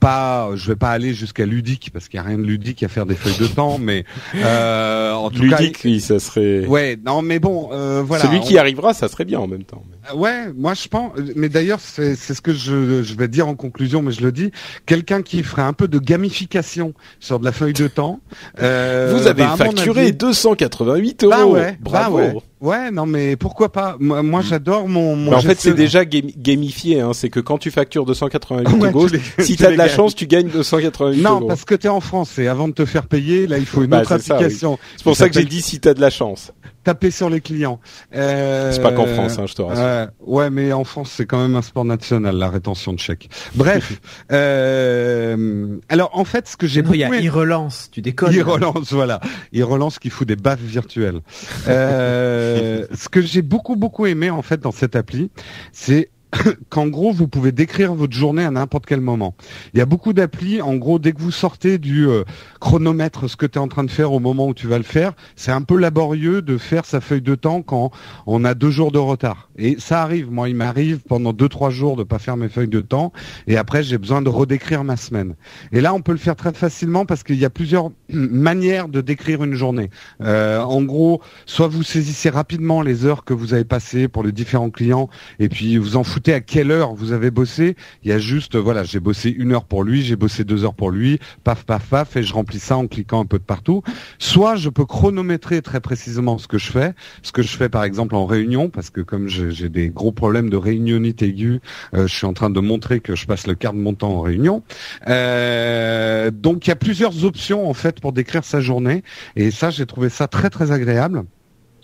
[0.03, 2.89] Pas, je vais pas aller jusqu'à ludique parce qu'il y a rien de ludique à
[2.89, 6.67] faire des feuilles de temps, mais euh, en tout ludique, oui, ça serait.
[6.67, 8.25] Ouais, non, mais bon, euh, voilà.
[8.25, 9.85] Celui qui arrivera, ça serait bien en même temps.
[10.15, 11.13] Ouais, moi je pense.
[11.37, 14.51] Mais d'ailleurs, c'est ce que je, je vais dire en conclusion, mais je le dis.
[14.87, 18.21] Quelqu'un qui ferait un peu de gamification sur de la feuille de temps.
[18.61, 21.33] Euh, Vous avez bah, facturé 288 euros.
[21.33, 22.17] Bah ouais, Bravo.
[22.17, 22.35] Bah ouais.
[22.63, 23.97] Ouais, non, mais pourquoi pas?
[23.99, 25.17] Moi, moi j'adore mon.
[25.17, 27.01] mon en fait, c'est déjà gamifié.
[27.01, 27.11] Hein.
[27.13, 29.09] C'est que quand tu factures 288 euros,
[29.41, 31.41] si t'as de la chance, tu gagnes 288 non, euros.
[31.41, 33.83] Non, parce que t'es en France et avant de te faire payer, là, il faut
[33.83, 34.79] une bah, autre application.
[34.97, 36.53] C'est pour ça que j'ai dit si t'as de la chance
[36.85, 37.81] taper sur les clients.
[38.15, 39.85] Euh, c'est pas qu'en France, hein, je te rassure.
[39.85, 43.31] Euh, ouais, mais en France, c'est quand même un sport national, la rétention de chèques.
[43.55, 44.01] Bref,
[44.33, 46.95] euh, alors en fait, ce que j'ai beaucoup...
[46.95, 48.37] Il y a e-relance, tu déconnes.
[48.37, 49.21] E-relance, voilà.
[49.55, 51.21] E-relance qui fout des baffes virtuelles.
[51.69, 55.31] euh, ce que j'ai beaucoup, beaucoup aimé, en fait, dans cette appli,
[55.73, 56.11] c'est
[56.69, 59.35] qu'en gros, vous pouvez décrire votre journée à n'importe quel moment.
[59.75, 62.25] Il y a beaucoup d'applis, en gros, dès que vous sortez du euh,
[62.61, 64.85] chronomètre, ce que tu es en train de faire au moment où tu vas le
[64.85, 67.91] faire, c'est un peu laborieux de faire sa feuille de temps quand
[68.27, 69.51] on a deux jours de retard.
[69.57, 72.69] Et ça arrive, moi, il m'arrive pendant deux, trois jours de pas faire mes feuilles
[72.69, 73.13] de temps,
[73.47, 75.35] et après, j'ai besoin de redécrire ma semaine.
[75.73, 79.01] Et là, on peut le faire très facilement parce qu'il y a plusieurs manières de
[79.01, 79.91] décrire une journée.
[80.23, 84.33] Euh, en gros, soit vous saisissez rapidement les heures que vous avez passées pour les
[84.33, 87.77] différents clients, et puis vous en foutez à quelle heure vous avez bossé?
[88.05, 90.75] Il y a juste, voilà, j'ai bossé une heure pour lui, j'ai bossé deux heures
[90.75, 93.83] pour lui, paf, paf, paf, et je remplis ça en cliquant un peu de partout.
[94.19, 97.85] Soit je peux chronométrer très précisément ce que je fais, ce que je fais par
[97.85, 101.61] exemple en réunion, parce que comme j'ai des gros problèmes de réunionnite aiguë,
[101.95, 104.13] euh, je suis en train de montrer que je passe le quart de mon temps
[104.13, 104.63] en réunion.
[105.09, 109.03] Euh, donc il y a plusieurs options en fait pour décrire sa journée,
[109.35, 111.25] et ça j'ai trouvé ça très très agréable.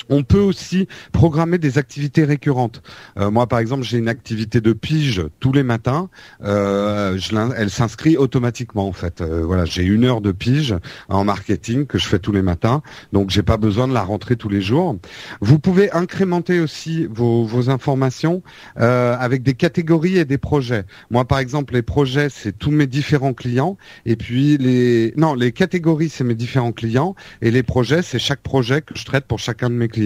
[0.09, 2.83] On peut aussi programmer des activités récurrentes.
[3.19, 6.09] Euh, moi, par exemple, j'ai une activité de pige tous les matins.
[6.43, 7.19] Euh,
[7.57, 9.21] elle s'inscrit automatiquement en fait.
[9.21, 10.75] Euh, voilà, j'ai une heure de pige
[11.09, 14.37] en marketing que je fais tous les matins, donc j'ai pas besoin de la rentrer
[14.37, 14.97] tous les jours.
[15.41, 18.43] Vous pouvez incrémenter aussi vos, vos informations
[18.77, 20.85] avec des catégories et des projets.
[21.11, 25.53] Moi, par exemple, les projets, c'est tous mes différents clients, et puis les non, les
[25.53, 29.39] catégories, c'est mes différents clients, et les projets, c'est chaque projet que je traite pour
[29.39, 29.98] chacun de mes clients.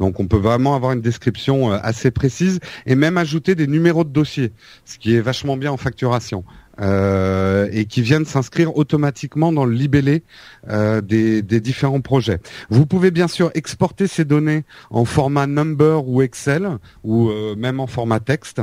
[0.00, 4.10] Donc, on peut vraiment avoir une description assez précise et même ajouter des numéros de
[4.10, 4.52] dossier,
[4.84, 6.44] ce qui est vachement bien en facturation.
[6.78, 10.22] Euh, et qui viennent s'inscrire automatiquement dans le libellé
[10.68, 12.38] euh, des, différents projets.
[12.68, 16.68] Vous pouvez bien sûr exporter ces données en format number ou Excel
[17.02, 18.60] ou euh, même en format texte.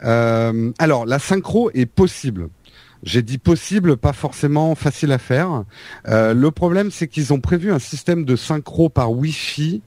[0.00, 2.48] alors la synchro est possible.
[3.02, 5.64] J'ai dit possible, pas forcément facile à faire.
[6.06, 9.82] le problème, c'est qu'ils ont prévu un système de synchro par Wi-Fi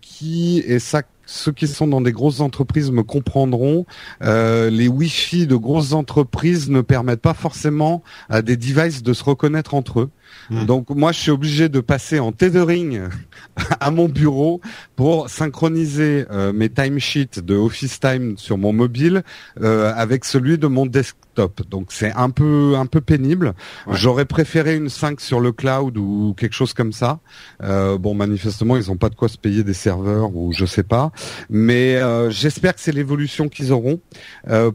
[0.00, 3.86] qui, et ça ceux qui sont dans des grosses entreprises me comprendront,
[4.22, 9.24] euh, les Wi-Fi de grosses entreprises ne permettent pas forcément à des devices de se
[9.24, 10.10] reconnaître entre eux.
[10.50, 10.66] Hmm.
[10.66, 13.02] Donc moi, je suis obligé de passer en tethering
[13.80, 14.60] à mon bureau
[14.96, 19.22] pour synchroniser euh, mes timesheets de Office Time sur mon mobile
[19.60, 21.62] euh, avec celui de mon desktop.
[21.68, 23.54] Donc c'est un peu un peu pénible.
[23.90, 27.18] J'aurais préféré une 5 sur le cloud ou quelque chose comme ça.
[27.62, 30.84] Euh, bon, manifestement, ils n'ont pas de quoi se payer des serveurs ou je sais
[30.84, 31.10] pas.
[31.50, 31.98] Mais
[32.30, 34.00] j'espère que c'est l'évolution qu'ils auront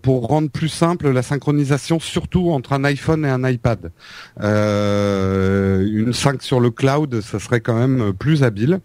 [0.02, 3.92] pour rendre plus simple la synchronisation, surtout entre un iPhone et un iPad.
[4.42, 5.39] Euh,
[5.86, 8.80] une 5 sur le cloud, ça serait quand même plus habile.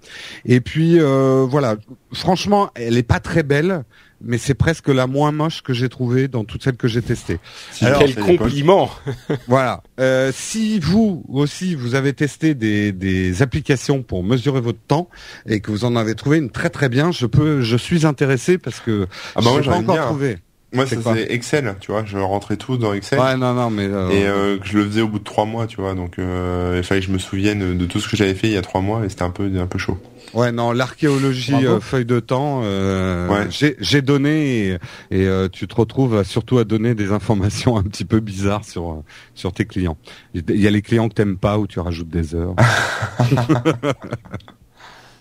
[0.45, 1.77] Et puis euh, voilà,
[2.13, 3.85] franchement, elle est pas très belle,
[4.21, 7.39] mais c'est presque la moins moche que j'ai trouvée dans toutes celles que j'ai testées.
[7.79, 8.91] quel compliment
[9.49, 9.83] Voilà.
[10.01, 15.09] Euh, si vous aussi vous avez testé des, des applications pour mesurer votre temps
[15.47, 18.59] et que vous en avez trouvé une très très bien, je peux, je suis intéressé
[18.59, 20.39] parce que ah bah je pas encore trouvé.
[20.75, 22.05] Moi, c'est Excel, tu vois.
[22.05, 23.19] Je rentrais tout dans Excel.
[23.19, 23.87] Ouais, non, non, mais.
[23.87, 25.95] Euh, et euh, je le faisais au bout de trois mois, tu vois.
[25.95, 28.53] Donc, euh, il fallait que je me souvienne de tout ce que j'avais fait il
[28.53, 29.99] y a trois mois, et c'était un peu, un peu chaud.
[30.33, 32.63] Ouais, non, l'archéologie euh, feuille de temps.
[32.65, 34.79] Euh, J'ai donné
[35.11, 39.03] et, et tu te retrouves surtout à donner des informations un petit peu bizarres sur
[39.35, 39.97] sur tes clients.
[40.35, 42.57] Il y a les clients que t'aimes pas où tu rajoutes des heures.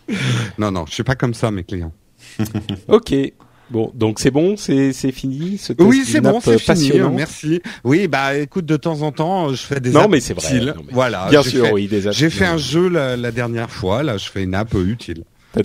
[0.58, 1.94] non, non, je suis pas comme ça, mes clients.
[2.88, 3.14] ok.
[3.74, 5.58] Bon, donc c'est bon, c'est c'est fini.
[5.58, 6.92] Ce oui, c'est bon, c'est fini.
[7.12, 7.60] Merci.
[7.84, 10.76] Oui, bah écoute, de temps en temps, je fais des non, mais c'est vrai.
[10.92, 11.26] Voilà.
[11.32, 14.04] Bien sûr, oui, des J'ai fait un jeu la, dernière fois.
[14.04, 15.24] Là, je fais une app utile.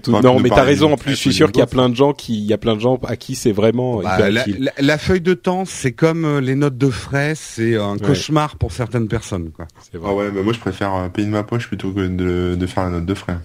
[0.09, 0.95] non, mais t'as raison.
[0.95, 2.59] En plus, je suis sûr qu'il y a plein de gens qui, il y a
[2.59, 4.01] plein de gens à qui c'est vraiment.
[4.01, 4.31] Bah,
[4.79, 8.73] la, feuille de temps, c'est comme euh, les notes de frais, c'est un cauchemar pour
[8.73, 9.67] certaines personnes, quoi.
[10.03, 12.67] Ah ouais, bah moi je préfère euh, payer de ma poche plutôt que de, de
[12.67, 13.37] faire la note de frais.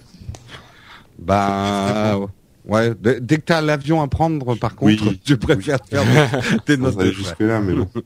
[1.18, 2.18] Bah.
[2.66, 6.04] Ouais, dès que t'as l'avion à prendre, par contre, tu préfères faire
[6.64, 7.02] tes notes.
[7.12, 7.88] jusque là, mais bon.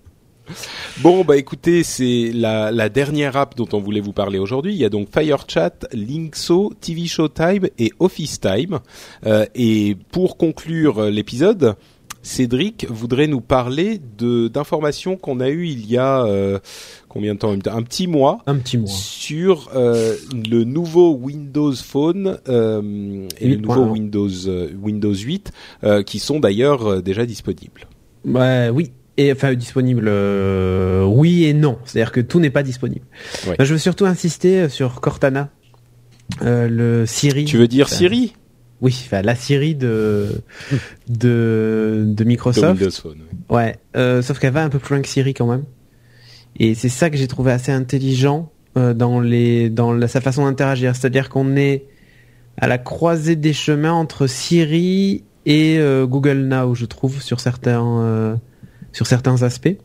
[1.03, 4.73] Bon, bah écoutez, c'est la, la, dernière app dont on voulait vous parler aujourd'hui.
[4.73, 8.79] Il y a donc FireChat, Linkso, TV Showtime et Office Time.
[9.27, 11.77] Euh, et pour conclure l'épisode,
[12.23, 16.59] Cédric voudrait nous parler de d'informations qu'on a eues il y a euh,
[17.09, 18.39] combien de temps Un petit mois.
[18.47, 18.91] Un petit mois.
[18.91, 24.29] Sur euh, le nouveau Windows Phone euh, et le nouveau Windows
[24.83, 25.53] Windows 8
[26.07, 27.87] qui sont d'ailleurs déjà disponibles.
[28.25, 30.11] Ouais, oui, et enfin disponible
[31.07, 33.07] oui et non c'est-à-dire que tout n'est pas disponible
[33.59, 35.51] je veux surtout insister sur Cortana
[36.43, 38.35] le Siri tu veux dire Siri?
[38.81, 40.41] oui, enfin, la Siri de
[41.09, 43.03] de, de Microsoft.
[43.49, 45.65] Ouais, euh, sauf qu'elle va un peu plus loin que Siri quand même.
[46.59, 50.97] Et c'est ça que j'ai trouvé assez intelligent euh, dans les dans sa façon d'interagir,
[50.97, 51.85] c'est-à-dire qu'on est
[52.57, 58.39] à la croisée des chemins entre Siri et euh, Google Now, je trouve, sur certains
[58.93, 59.77] sur certains aspects.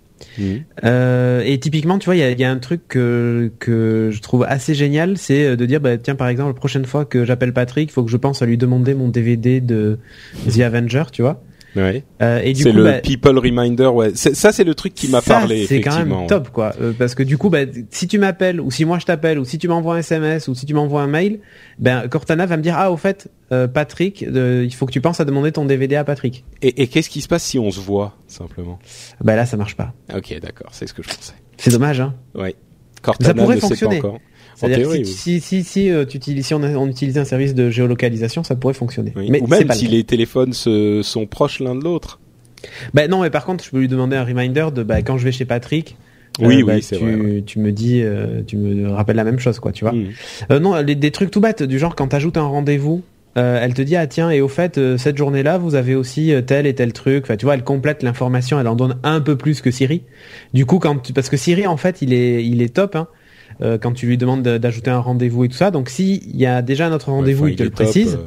[0.83, 4.73] Euh, et typiquement, tu vois, il y a, un truc que, que je trouve assez
[4.73, 7.93] génial, c'est de dire, bah, tiens, par exemple, la prochaine fois que j'appelle Patrick, il
[7.93, 9.99] faut que je pense à lui demander mon DVD de
[10.49, 11.43] The Avenger, tu vois.
[11.75, 12.03] Ouais.
[12.21, 13.87] Euh, et c'est le bah, People Reminder.
[13.87, 14.11] Ouais.
[14.15, 15.65] Ça, c'est le truc qui m'a parlé.
[15.67, 16.73] C'est quand même top, quoi.
[16.81, 17.59] Euh, parce que du coup, bah,
[17.89, 20.55] si tu m'appelles, ou si moi je t'appelle, ou si tu m'envoies un SMS, ou
[20.55, 21.39] si tu m'envoies un mail,
[21.79, 25.19] ben Cortana va me dire ah au fait, euh, Patrick, il faut que tu penses
[25.19, 26.43] à demander ton DVD à Patrick.
[26.61, 28.79] Et, et qu'est-ce qui se passe si on se voit simplement?
[29.23, 29.93] Ben là, ça marche pas.
[30.15, 30.69] Ok, d'accord.
[30.71, 31.33] C'est ce que je pensais.
[31.57, 32.13] C'est dommage, hein.
[32.35, 32.55] Ouais.
[33.01, 33.99] Cortana ça pourrait fonctionner.
[33.99, 34.19] Pas encore.
[34.55, 38.55] C'est-à-dire si, si, si, euh, tu utilises, si on, utilisait un service de géolocalisation, ça
[38.55, 39.13] pourrait fonctionner.
[39.15, 42.19] Mais Ou même si les téléphones se, sont proches l'un de l'autre.
[42.93, 45.25] Ben non, mais par contre, je peux lui demander un reminder de bah, quand je
[45.25, 45.97] vais chez Patrick.
[46.39, 47.43] Oui, euh, oui, bah, c'est vrai.
[47.45, 49.93] Tu me dis, euh, tu me rappelles la même chose, quoi, tu vois.
[49.93, 50.57] Mm.
[50.59, 53.03] non, des trucs tout bêtes, du genre quand t'ajoutes un rendez-vous
[53.35, 56.75] elle te dit ah tiens et au fait cette journée-là vous avez aussi tel et
[56.75, 57.23] tel truc.
[57.23, 60.03] Enfin tu vois elle complète l'information, elle en donne un peu plus que Siri.
[60.53, 63.07] Du coup quand parce que Siri en fait il est il est top hein.
[63.59, 65.71] Quand tu lui demandes d'ajouter un rendez-vous et tout ça.
[65.71, 68.19] Donc s'il y a déjà un autre rendez-vous, il te le précise.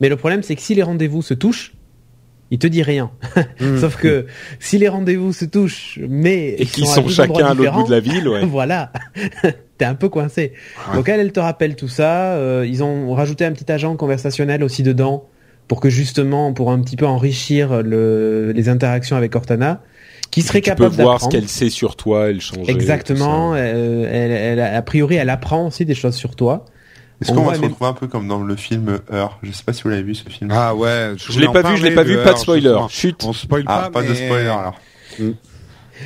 [0.00, 1.74] Mais le problème c'est que si les rendez-vous se touchent,
[2.50, 3.10] il te dit rien.
[3.60, 3.78] Hmm.
[3.78, 4.26] Sauf que
[4.58, 8.00] si les rendez-vous se touchent, mais et qu'ils sont, chacun à l'autre bout de la
[8.00, 8.44] ville, ouais.
[8.46, 8.92] voilà,
[9.78, 10.52] t'es un peu coincé.
[10.92, 12.32] Donc elle, elle te rappelle tout ça.
[12.32, 15.28] Euh, ils ont rajouté un petit agent conversationnel aussi dedans
[15.68, 19.82] pour que justement, pour un petit peu enrichir le, les interactions avec Cortana,
[20.30, 22.68] qui serait tu capable peux voir ce qu'elle sait sur toi, elle change.
[22.68, 23.54] Exactement.
[23.54, 26.64] Euh, elle, elle, a priori, elle apprend aussi des choses sur toi.
[27.20, 29.72] Est-ce qu'on va se retrouver un peu comme dans le film Heure Je sais pas
[29.72, 30.50] si vous l'avez vu ce film.
[30.52, 32.76] Ah ouais, je, l'ai pas vu, je l'ai pas vu, pas de spoiler.
[32.88, 33.24] Chut.
[33.24, 34.02] On spoil ah, pas.
[34.02, 34.78] pas de spoiler alors.
[35.18, 35.30] Mm.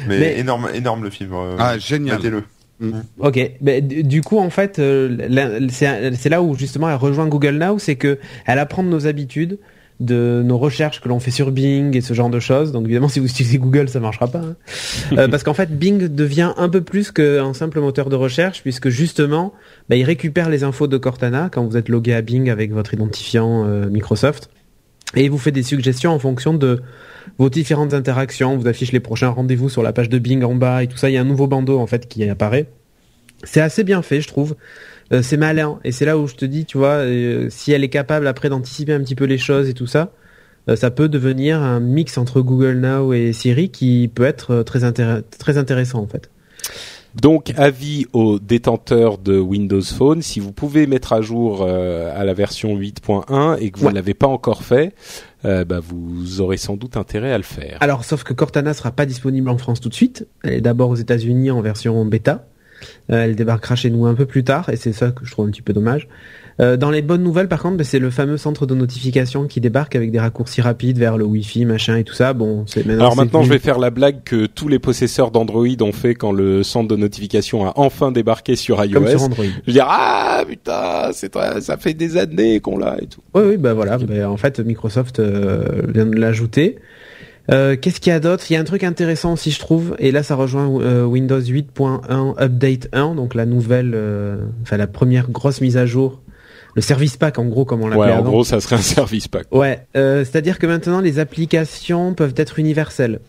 [0.07, 1.33] Mais, énorme, énorme le film.
[1.33, 2.21] Euh, ah génial.
[2.23, 2.45] le
[2.81, 3.03] mm.
[3.21, 7.79] Ok, mais du coup en fait, euh, c'est là où justement elle rejoint Google Now,
[7.79, 9.59] c'est que elle apprend de nos habitudes,
[10.01, 12.73] de nos recherches que l'on fait sur Bing et ce genre de choses.
[12.73, 14.41] Donc évidemment, si vous utilisez Google, ça marchera pas.
[14.41, 14.57] Hein.
[15.13, 18.89] Euh, parce qu'en fait, Bing devient un peu plus qu'un simple moteur de recherche, puisque
[18.89, 19.53] justement,
[19.89, 22.95] bah, il récupère les infos de Cortana quand vous êtes logué à Bing avec votre
[22.95, 24.51] identifiant euh, Microsoft,
[25.17, 26.83] et il vous fait des suggestions en fonction de
[27.39, 28.57] vos différentes interactions.
[28.57, 31.09] Vous affiche les prochains rendez-vous sur la page de Bing en bas et tout ça.
[31.09, 32.67] Il y a un nouveau bandeau en fait qui apparaît.
[33.45, 34.57] C'est assez bien fait, je trouve.
[35.13, 35.79] Euh, c'est malin.
[35.85, 38.49] Et c'est là où je te dis, tu vois, euh, si elle est capable après
[38.49, 40.13] d'anticiper un petit peu les choses et tout ça,
[40.69, 44.81] euh, ça peut devenir un mix entre Google Now et Siri qui peut être très,
[45.39, 46.31] très intéressant en fait.
[47.15, 52.35] Donc, avis aux détenteurs de Windows Phone, si vous pouvez mettre à jour à la
[52.35, 54.95] version 8.1 et que vous ne l'avez pas encore fait,
[55.43, 57.79] bah, vous aurez sans doute intérêt à le faire.
[57.81, 60.29] Alors, sauf que Cortana sera pas disponible en France tout de suite.
[60.45, 62.47] Elle est d'abord aux États-Unis en version bêta.
[63.11, 65.47] Euh, elle débarquera chez nous un peu plus tard et c'est ça que je trouve
[65.47, 66.09] un petit peu dommage.
[66.61, 69.61] Euh, dans les bonnes nouvelles, par contre, bah, c'est le fameux centre de notification qui
[69.61, 72.33] débarque avec des raccourcis rapides vers le Wi-Fi, machin et tout ça.
[72.33, 73.05] Bon, c'est maintenant.
[73.05, 76.33] Alors maintenant, je vais faire la blague que tous les possesseurs d'Android ont fait quand
[76.33, 78.93] le centre de notification a enfin débarqué sur iOS.
[78.93, 79.45] Comme sur Android.
[79.67, 83.21] Je dire, ah putain, c'est ça fait des années qu'on l'a et tout.
[83.35, 83.99] Oui, oui, bah voilà.
[83.99, 86.79] Bah, en fait, Microsoft euh, vient de l'ajouter.
[87.51, 88.45] Euh, qu'est-ce qu'il y a d'autre?
[88.51, 91.41] Il y a un truc intéressant aussi, je trouve, et là ça rejoint euh, Windows
[91.41, 96.21] 8.1 Update 1, donc la nouvelle, euh, enfin la première grosse mise à jour,
[96.75, 99.29] le service pack en gros comme on l'appelait ouais, en gros ça serait un service
[99.29, 99.47] pack.
[99.51, 103.21] Ouais, c'est-à-dire que maintenant les applications peuvent être universelles.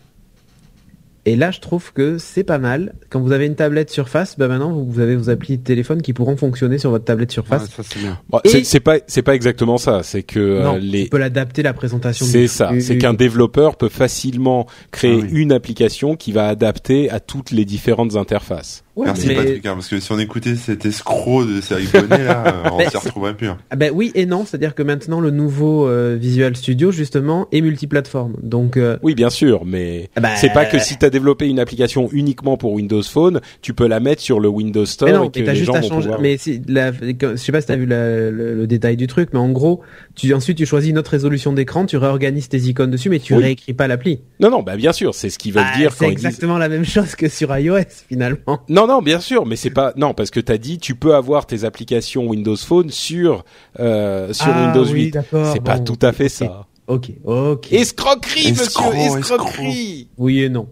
[1.26, 2.94] Et là, je trouve que c'est pas mal.
[3.10, 6.14] Quand vous avez une tablette Surface, bah maintenant vous avez vos applis de téléphone qui
[6.14, 7.68] pourront fonctionner sur votre tablette Surface.
[8.64, 10.02] c'est pas c'est pas exactement ça.
[10.02, 11.04] C'est que euh, les.
[11.04, 12.24] Tu peux l'adapter la présentation.
[12.24, 12.72] C'est ça.
[12.80, 17.64] C'est qu'un développeur peut facilement créer ah une application qui va adapter à toutes les
[17.64, 18.84] différentes interfaces.
[19.04, 22.78] Merci Patrick, hein, parce que si on écoutait cet escroc de série Bonnet, là, on
[22.90, 23.48] s'y retrouverait plus.
[23.48, 23.58] Hein.
[23.70, 27.60] Ah ben oui et non, c'est-à-dire que maintenant le nouveau euh, Visual Studio justement est
[27.60, 28.36] multiplateforme.
[28.42, 31.48] Donc euh, oui, bien sûr, mais ah ben, c'est pas que si tu as développé
[31.48, 35.16] une application uniquement pour Windows Phone, tu peux la mettre sur le Windows Store mais
[35.16, 36.20] non, et que les gens vont pouvoir...
[36.20, 39.30] Mais si, la, je sais pas si tu as vu le, le, détail du truc,
[39.32, 39.80] mais en gros,
[40.14, 43.34] tu ensuite tu choisis une autre résolution d'écran, tu réorganises tes icônes dessus, mais tu
[43.34, 44.20] réécris pas l'appli.
[44.38, 45.92] Non non, bah bien sûr, c'est ce qu'ils veulent ah, dire.
[45.92, 48.60] C'est exactement la même chose que sur iOS finalement.
[48.68, 51.14] Non non, bien sûr, mais c'est pas non parce que tu as dit tu peux
[51.14, 53.44] avoir tes applications Windows Phone sur
[53.78, 55.18] euh, sur ah Windows 8.
[55.52, 56.66] C'est pas tout à fait ça.
[56.86, 57.72] Ok, ok.
[57.72, 60.08] Escroquerie, monsieur, escroquerie.
[60.18, 60.66] Oui et non.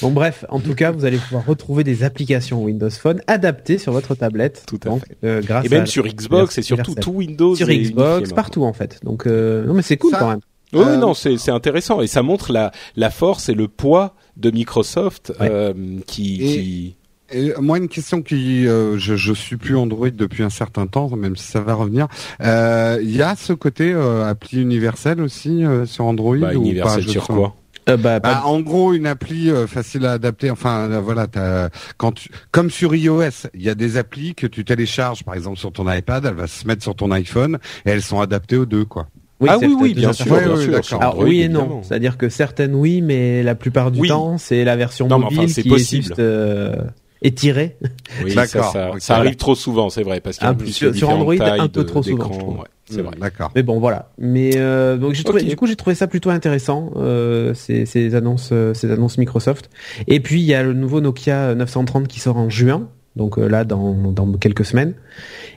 [0.00, 3.92] Bon bref, en tout cas, vous allez pouvoir retrouver des applications Windows Phone adaptées sur
[3.92, 4.64] votre tablette.
[4.66, 5.18] Tout à fait.
[5.22, 7.54] Euh, grâce et même sur Xbox et sur tout, Windows.
[7.54, 9.00] Sur Xbox, partout en fait.
[9.04, 10.40] Donc euh, non mais c'est cool quand même.
[10.72, 14.14] Oui, euh, non, c'est c'est intéressant et ça montre la la force et le poids
[14.36, 15.74] de Microsoft euh,
[16.06, 16.96] qui, qui
[17.32, 21.14] et moi, une question qui, euh, je, je suis plus Android depuis un certain temps,
[21.16, 22.08] même si ça va revenir.
[22.42, 27.04] Euh, il y a ce côté euh, appli universel aussi sur Android bah, ou universel
[27.04, 27.54] pas, sur quoi?
[27.86, 30.50] Bah, bah, en gros, une appli facile à adapter.
[30.50, 31.26] Enfin, voilà,
[31.96, 35.58] quand tu, comme sur iOS, il y a des applis que tu télécharges, par exemple
[35.58, 38.66] sur ton iPad, elle va se mettre sur ton iPhone et elles sont adaptées aux
[38.66, 39.08] deux, quoi.
[39.40, 41.00] Oui, ah oui, oui, bien sûr, bien sûr.
[41.00, 41.82] Alors, oui et non.
[41.82, 46.04] C'est-à-dire que certaines oui, mais la plupart du temps, c'est la version mobile qui possible.
[46.04, 46.20] est juste
[47.22, 47.76] étiré.
[48.24, 48.72] Oui, D'accord.
[48.72, 51.34] Ça, ça, arrive trop souvent, c'est vrai, parce qu'il y a plus sur, sur Android
[51.40, 52.30] un peu trop souvent.
[52.30, 53.16] Ouais, c'est vrai.
[53.20, 53.52] D'accord.
[53.54, 54.10] Mais bon, voilà.
[54.18, 58.14] Mais euh, donc j'ai trouvé, du coup, j'ai trouvé ça plutôt intéressant euh, ces, ces
[58.14, 59.70] annonces, euh, ces annonces Microsoft.
[60.06, 62.88] Et puis il y a le nouveau Nokia 930 qui sort en juin.
[63.16, 64.94] Donc euh, là, dans, dans quelques semaines,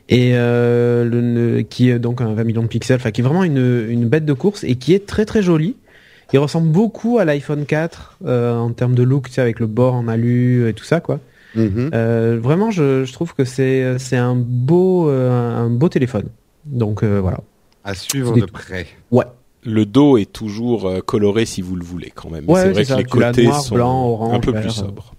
[0.09, 3.43] et euh, le, qui est donc un 20 millions de pixels, enfin qui est vraiment
[3.43, 5.75] une, une bête de course et qui est très très jolie.
[6.31, 9.67] Il ressemble beaucoup à l'iPhone 4 euh, en termes de look, tu sais, avec le
[9.67, 11.19] bord en alu et tout ça, quoi.
[11.55, 11.91] Mhm.
[11.93, 16.29] Euh, vraiment, je, je, trouve que c'est c'est un beau euh, un beau téléphone.
[16.65, 17.39] Donc euh, voilà.
[17.83, 18.87] À suivre de près.
[19.11, 19.25] Ouais.
[19.65, 22.43] Le dos est toujours euh, coloré si vous le voulez quand même.
[22.49, 24.61] Ouais, c'est c'est vrai ça, que les côtés noir, sont blanc, orange, un peu vert,
[24.61, 25.13] plus sobres.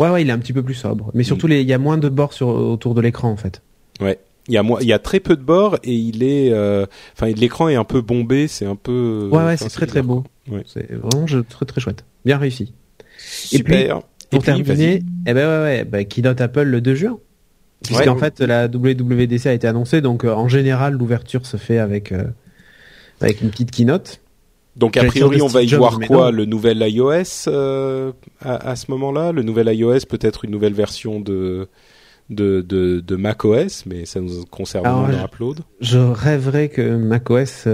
[0.00, 1.10] Ouais, ouais, il est un petit peu plus sobre.
[1.14, 3.60] Mais surtout, les- il y a moins de bords sur, autour de l'écran, en fait.
[4.00, 4.18] Ouais.
[4.46, 6.86] Il y a moi, il y a très peu de bords et il est, euh,
[7.14, 9.28] enfin, l'écran est un peu bombé, c'est un peu.
[9.32, 10.24] Ouais, ouais, c'est très très beau.
[10.50, 10.62] Ouais.
[10.66, 12.04] C'est vraiment très très chouette.
[12.24, 12.72] Bien réussi.
[13.52, 14.00] Et puis, Super.
[14.30, 17.18] Pour puis, terminer, eh ben ouais, ouais, bah, keynote Apple le 2 juin.
[17.82, 18.18] Puisqu'en Ouais.
[18.20, 22.24] fait, la WWDC a été annoncée, donc euh, en général, l'ouverture se fait avec euh,
[23.20, 24.20] avec une petite keynote.
[24.76, 26.30] Donc a priori, on va y voir quoi.
[26.30, 29.32] Le nouvel iOS euh, à, à ce moment-là?
[29.32, 31.68] Le nouvel iOS, peut-être une nouvelle version de
[32.30, 35.60] de de, de macOS, mais ça nous concerne dans je- Upload.
[35.80, 37.66] Je rêverais que macOS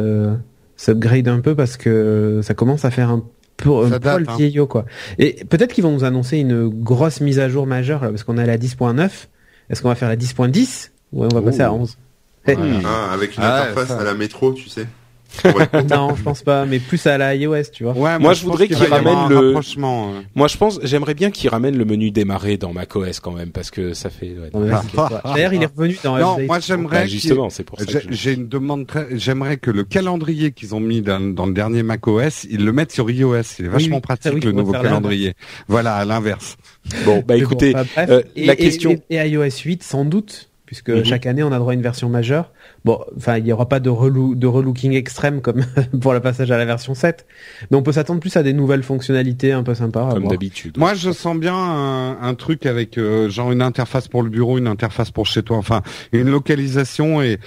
[0.76, 3.24] s'upgrade un peu parce que ça commence à faire un
[3.66, 4.36] un Ça date, hein.
[4.36, 4.84] vieillot quoi.
[5.18, 8.38] Et peut-être qu'ils vont nous annoncer une grosse mise à jour majeure là, parce qu'on
[8.38, 9.08] est à la 10.9.
[9.70, 11.96] Est-ce qu'on va faire la 10.10 ou on va passer à 11
[12.46, 12.72] Eh, Voilà.
[12.84, 14.00] Ah, avec une Ah, interface ça.
[14.00, 14.86] à la métro, tu sais.
[15.90, 17.92] Non, je pense pas, mais plus à la iOS, tu vois.
[17.94, 20.20] Ouais, Moi, je voudrais pense qu'il va y avoir ramène un le- rapprochement, euh.
[20.34, 23.70] Moi, je pense, j'aimerais bien qu'ils ramènent le menu démarrer dans macOS quand même, parce
[23.70, 24.28] que ça fait.
[24.28, 24.50] ouais.
[25.24, 26.46] D'ailleurs, il est revenu dans Non, Update.
[26.46, 27.08] moi j'aimerais.
[27.08, 27.84] justement, c'est pour ça.
[27.88, 29.06] J'ai que je- j'ai une demande très.
[29.12, 32.92] J'aimerais que le calendrier qu'ils ont mis dans, dans le dernier macOS, ils le mettent
[32.92, 33.42] sur iOS.
[33.58, 35.34] Il est vachement oui, pratique oui, le nouveau calendrier.
[35.68, 36.56] Voilà, à l'inverse.
[37.04, 37.94] Bon, bah bon, écoutez, bref.
[38.08, 41.04] euh, et, la question- et, et iOS 8 sans doute, puisque Mhm.
[41.04, 42.50] chaque année on a droit à une version majeure.
[42.84, 45.62] Bon, enfin il y aura pas de, reloo- de relooking extrême comme
[46.00, 47.26] pour le passage à la version 7,
[47.70, 50.08] mais on peut s'attendre plus à des nouvelles fonctionnalités un peu sympas.
[50.10, 50.76] à comme d'habitude.
[50.76, 54.58] Moi, je sens bien un, un truc avec euh, genre une interface pour le bureau,
[54.58, 55.56] une interface pour chez toi.
[55.58, 57.38] Enfin, une localisation et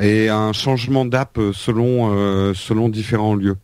[0.00, 3.56] et un changement d'app selon euh, selon différents lieux.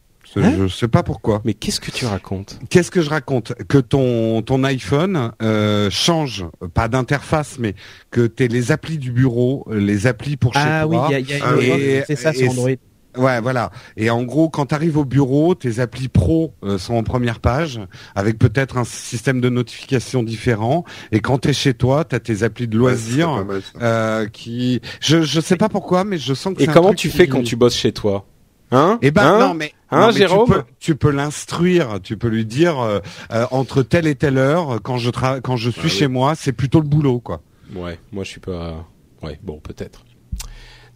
[0.43, 1.41] Hein je sais pas pourquoi.
[1.45, 6.45] Mais qu'est-ce que tu racontes Qu'est-ce que je raconte Que ton ton iPhone euh, change,
[6.75, 7.75] pas d'interface, mais
[8.11, 11.07] que t'aies les applis du bureau, les applis pour chez Ah oui, toi.
[11.11, 11.71] il y a, il y a Ah une oui.
[11.71, 12.71] offre, Et- c'est ça sur Android.
[13.17, 13.71] Ouais, voilà.
[13.97, 17.39] Et en gros, quand tu arrives au bureau, tes applis pro euh, sont en première
[17.39, 17.79] page,
[18.17, 20.85] avec peut-être un système de notification différent.
[21.13, 24.27] Et quand tu es chez toi, tu as tes applis de Ouais, loisirs mal, euh,
[24.27, 24.81] qui...
[25.01, 27.09] Je je sais pas pourquoi, mais je sens que Et c'est un comment truc tu
[27.11, 28.27] fais qui- quand tu bosses chez toi?
[28.75, 32.01] Hein Eh ben Hein non, mais, Hein, non, mais Jérôme tu peux, tu peux l'instruire,
[32.03, 32.99] tu peux lui dire euh,
[33.33, 35.91] euh, entre telle et telle heure, quand je tra quand je suis Ah oui.
[35.91, 37.41] chez moi, c'est plutôt le boulot, quoi.
[37.75, 38.85] Ouais, moi je suis pas.
[39.23, 40.05] Ouais, bon, peut-être.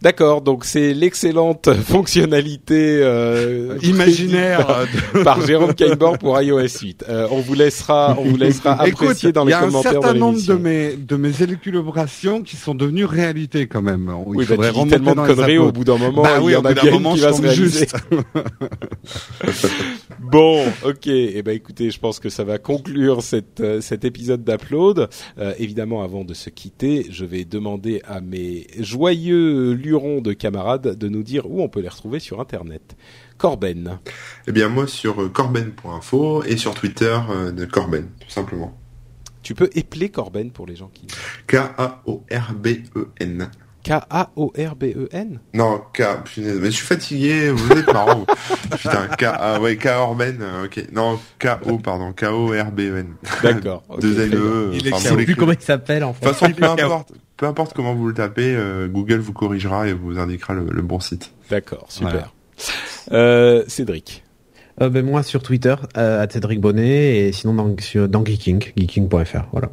[0.01, 4.65] D'accord, donc c'est l'excellente fonctionnalité euh, Imaginaire.
[5.25, 7.05] par Jérôme Kainborg pour iOS 8.
[7.09, 9.65] Euh, on vous laissera, on vous laissera apprécier Écoute, dans il les y a un
[9.65, 14.09] commentaires certain nombre de mes de mes élucubrations qui sont devenues réalité quand même.
[14.27, 16.53] Il Oui, bah, faudrait remonter tellement de conneries au bout d'un moment, Bah il oui,
[16.53, 17.79] y en a bien moment, qui va se réaliser.
[17.79, 17.95] juste.
[20.21, 21.07] Bon, ok.
[21.07, 25.09] Eh ben, écoutez, je pense que ça va conclure cette, euh, cet épisode d'Upload.
[25.39, 31.09] Euh, évidemment, avant de se quitter, je vais demander à mes joyeux de camarades de
[31.09, 32.95] nous dire où on peut les retrouver sur Internet.
[33.37, 33.99] Corben.
[34.47, 38.77] Eh bien, moi, sur euh, corben.info et sur Twitter euh, de Corben, tout simplement.
[39.41, 41.07] Tu peux épeler Corben pour les gens qui...
[41.47, 41.89] K-A-O-R-B-E-N.
[43.89, 48.25] K-A-O-R-B-E-N Non, K, punaise, mais je suis fatigué, vous êtes marrant.
[48.77, 50.85] Putain, K, ah ouais, K Orben, euh, ok.
[50.93, 53.15] Non, K-O, pardon, K-O-R-B-E-N.
[53.41, 53.83] D'accord.
[53.89, 54.19] ok, Deux.
[54.19, 54.71] L-E.
[54.73, 56.25] Il enfin, plus comment il s'appelle en De fait.
[56.27, 59.93] toute façon, peu importe, peu importe comment vous le tapez, euh, Google vous corrigera et
[59.93, 61.31] vous indiquera le, le bon site.
[61.49, 62.31] D'accord, super.
[63.11, 64.23] Euh, Cédric.
[64.81, 68.71] Euh, ben, moi sur Twitter, euh, à Cédric Bonnet, et sinon dans, sur, dans Geeking,
[68.77, 69.69] geeking.fr, voilà.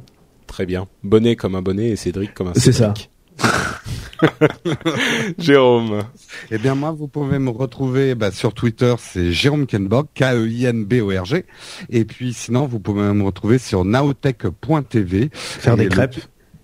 [0.46, 0.88] Très bien.
[1.02, 2.94] Bonnet comme un bonnet et Cédric comme un C'est ça.
[5.38, 6.04] Jérôme.
[6.50, 11.44] Eh bien moi, vous pouvez me retrouver bah, sur Twitter, c'est Jérôme Kenborg, K-E-I-N-B-O-R-G.
[11.90, 15.30] Et puis sinon, vous pouvez me retrouver sur naotech.tv.
[15.32, 16.16] Faire Et des le- crêpes.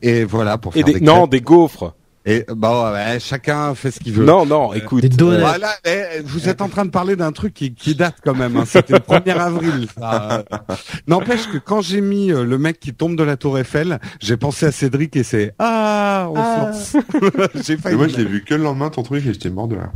[0.02, 1.94] Et voilà pour Et faire des, des, non, des gaufres.
[2.24, 4.24] Et bah ouais, chacun fait ce qu'il veut.
[4.24, 5.04] Non, non, écoute.
[5.16, 5.40] Donuts.
[5.40, 8.56] Voilà, eh, vous êtes en train de parler d'un truc qui, qui date quand même.
[8.56, 8.64] Hein.
[8.66, 9.86] C'était le 1er avril.
[9.98, 10.44] ça.
[11.08, 14.36] N'empêche que quand j'ai mis euh, le mec qui tombe de la tour Eiffel, j'ai
[14.36, 16.72] pensé à Cédric et c'est ah, on Ah.
[16.72, 17.76] se lance.
[17.82, 17.96] failli.
[17.96, 19.90] moi, je l'ai vu que le lendemain, ton truc, et j'étais mort de là.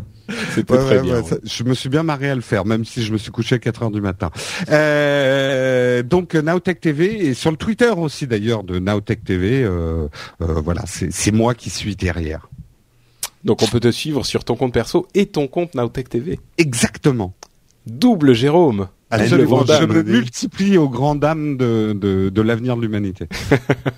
[0.56, 1.20] C'était Ouais, très ouais, bien.
[1.20, 3.30] ouais, ça- je me suis bien marré à le faire, même si je me suis
[3.30, 4.30] couché à 4 heures du matin.
[4.70, 9.62] Euh, donc Nowtech TV et sur le Twitter aussi d'ailleurs de Nowtech TV.
[9.62, 10.08] Euh,
[10.42, 12.15] euh, voilà, c'est c'est moi qui suis derrière.
[13.44, 16.40] Donc on peut te suivre sur ton compte perso et ton compte Nowtech TV.
[16.58, 17.34] Exactement.
[17.86, 18.88] Double Jérôme.
[19.08, 19.64] Absolument.
[19.64, 23.28] Je me multiplie aux grandes dames de, de, de l'avenir de l'humanité.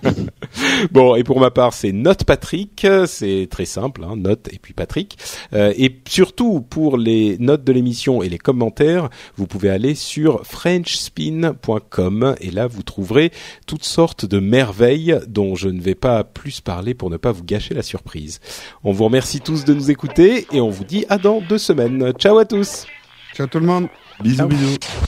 [0.91, 2.87] bon, et pour ma part, c'est Note Patrick.
[3.07, 5.17] C'est très simple, hein, Note et puis Patrick.
[5.55, 10.45] Euh, et surtout pour les notes de l'émission et les commentaires, vous pouvez aller sur
[10.45, 13.33] frenchspin.com et là vous trouverez
[13.67, 17.45] toutes sortes de merveilles dont je ne vais pas plus parler pour ne pas vous
[17.45, 18.41] gâcher la surprise.
[18.85, 22.13] On vous remercie tous de nous écouter et on vous dit à dans deux semaines.
[22.19, 22.87] Ciao à tous.
[23.35, 23.89] Ciao tout le monde.
[24.21, 25.08] Bisous bisous.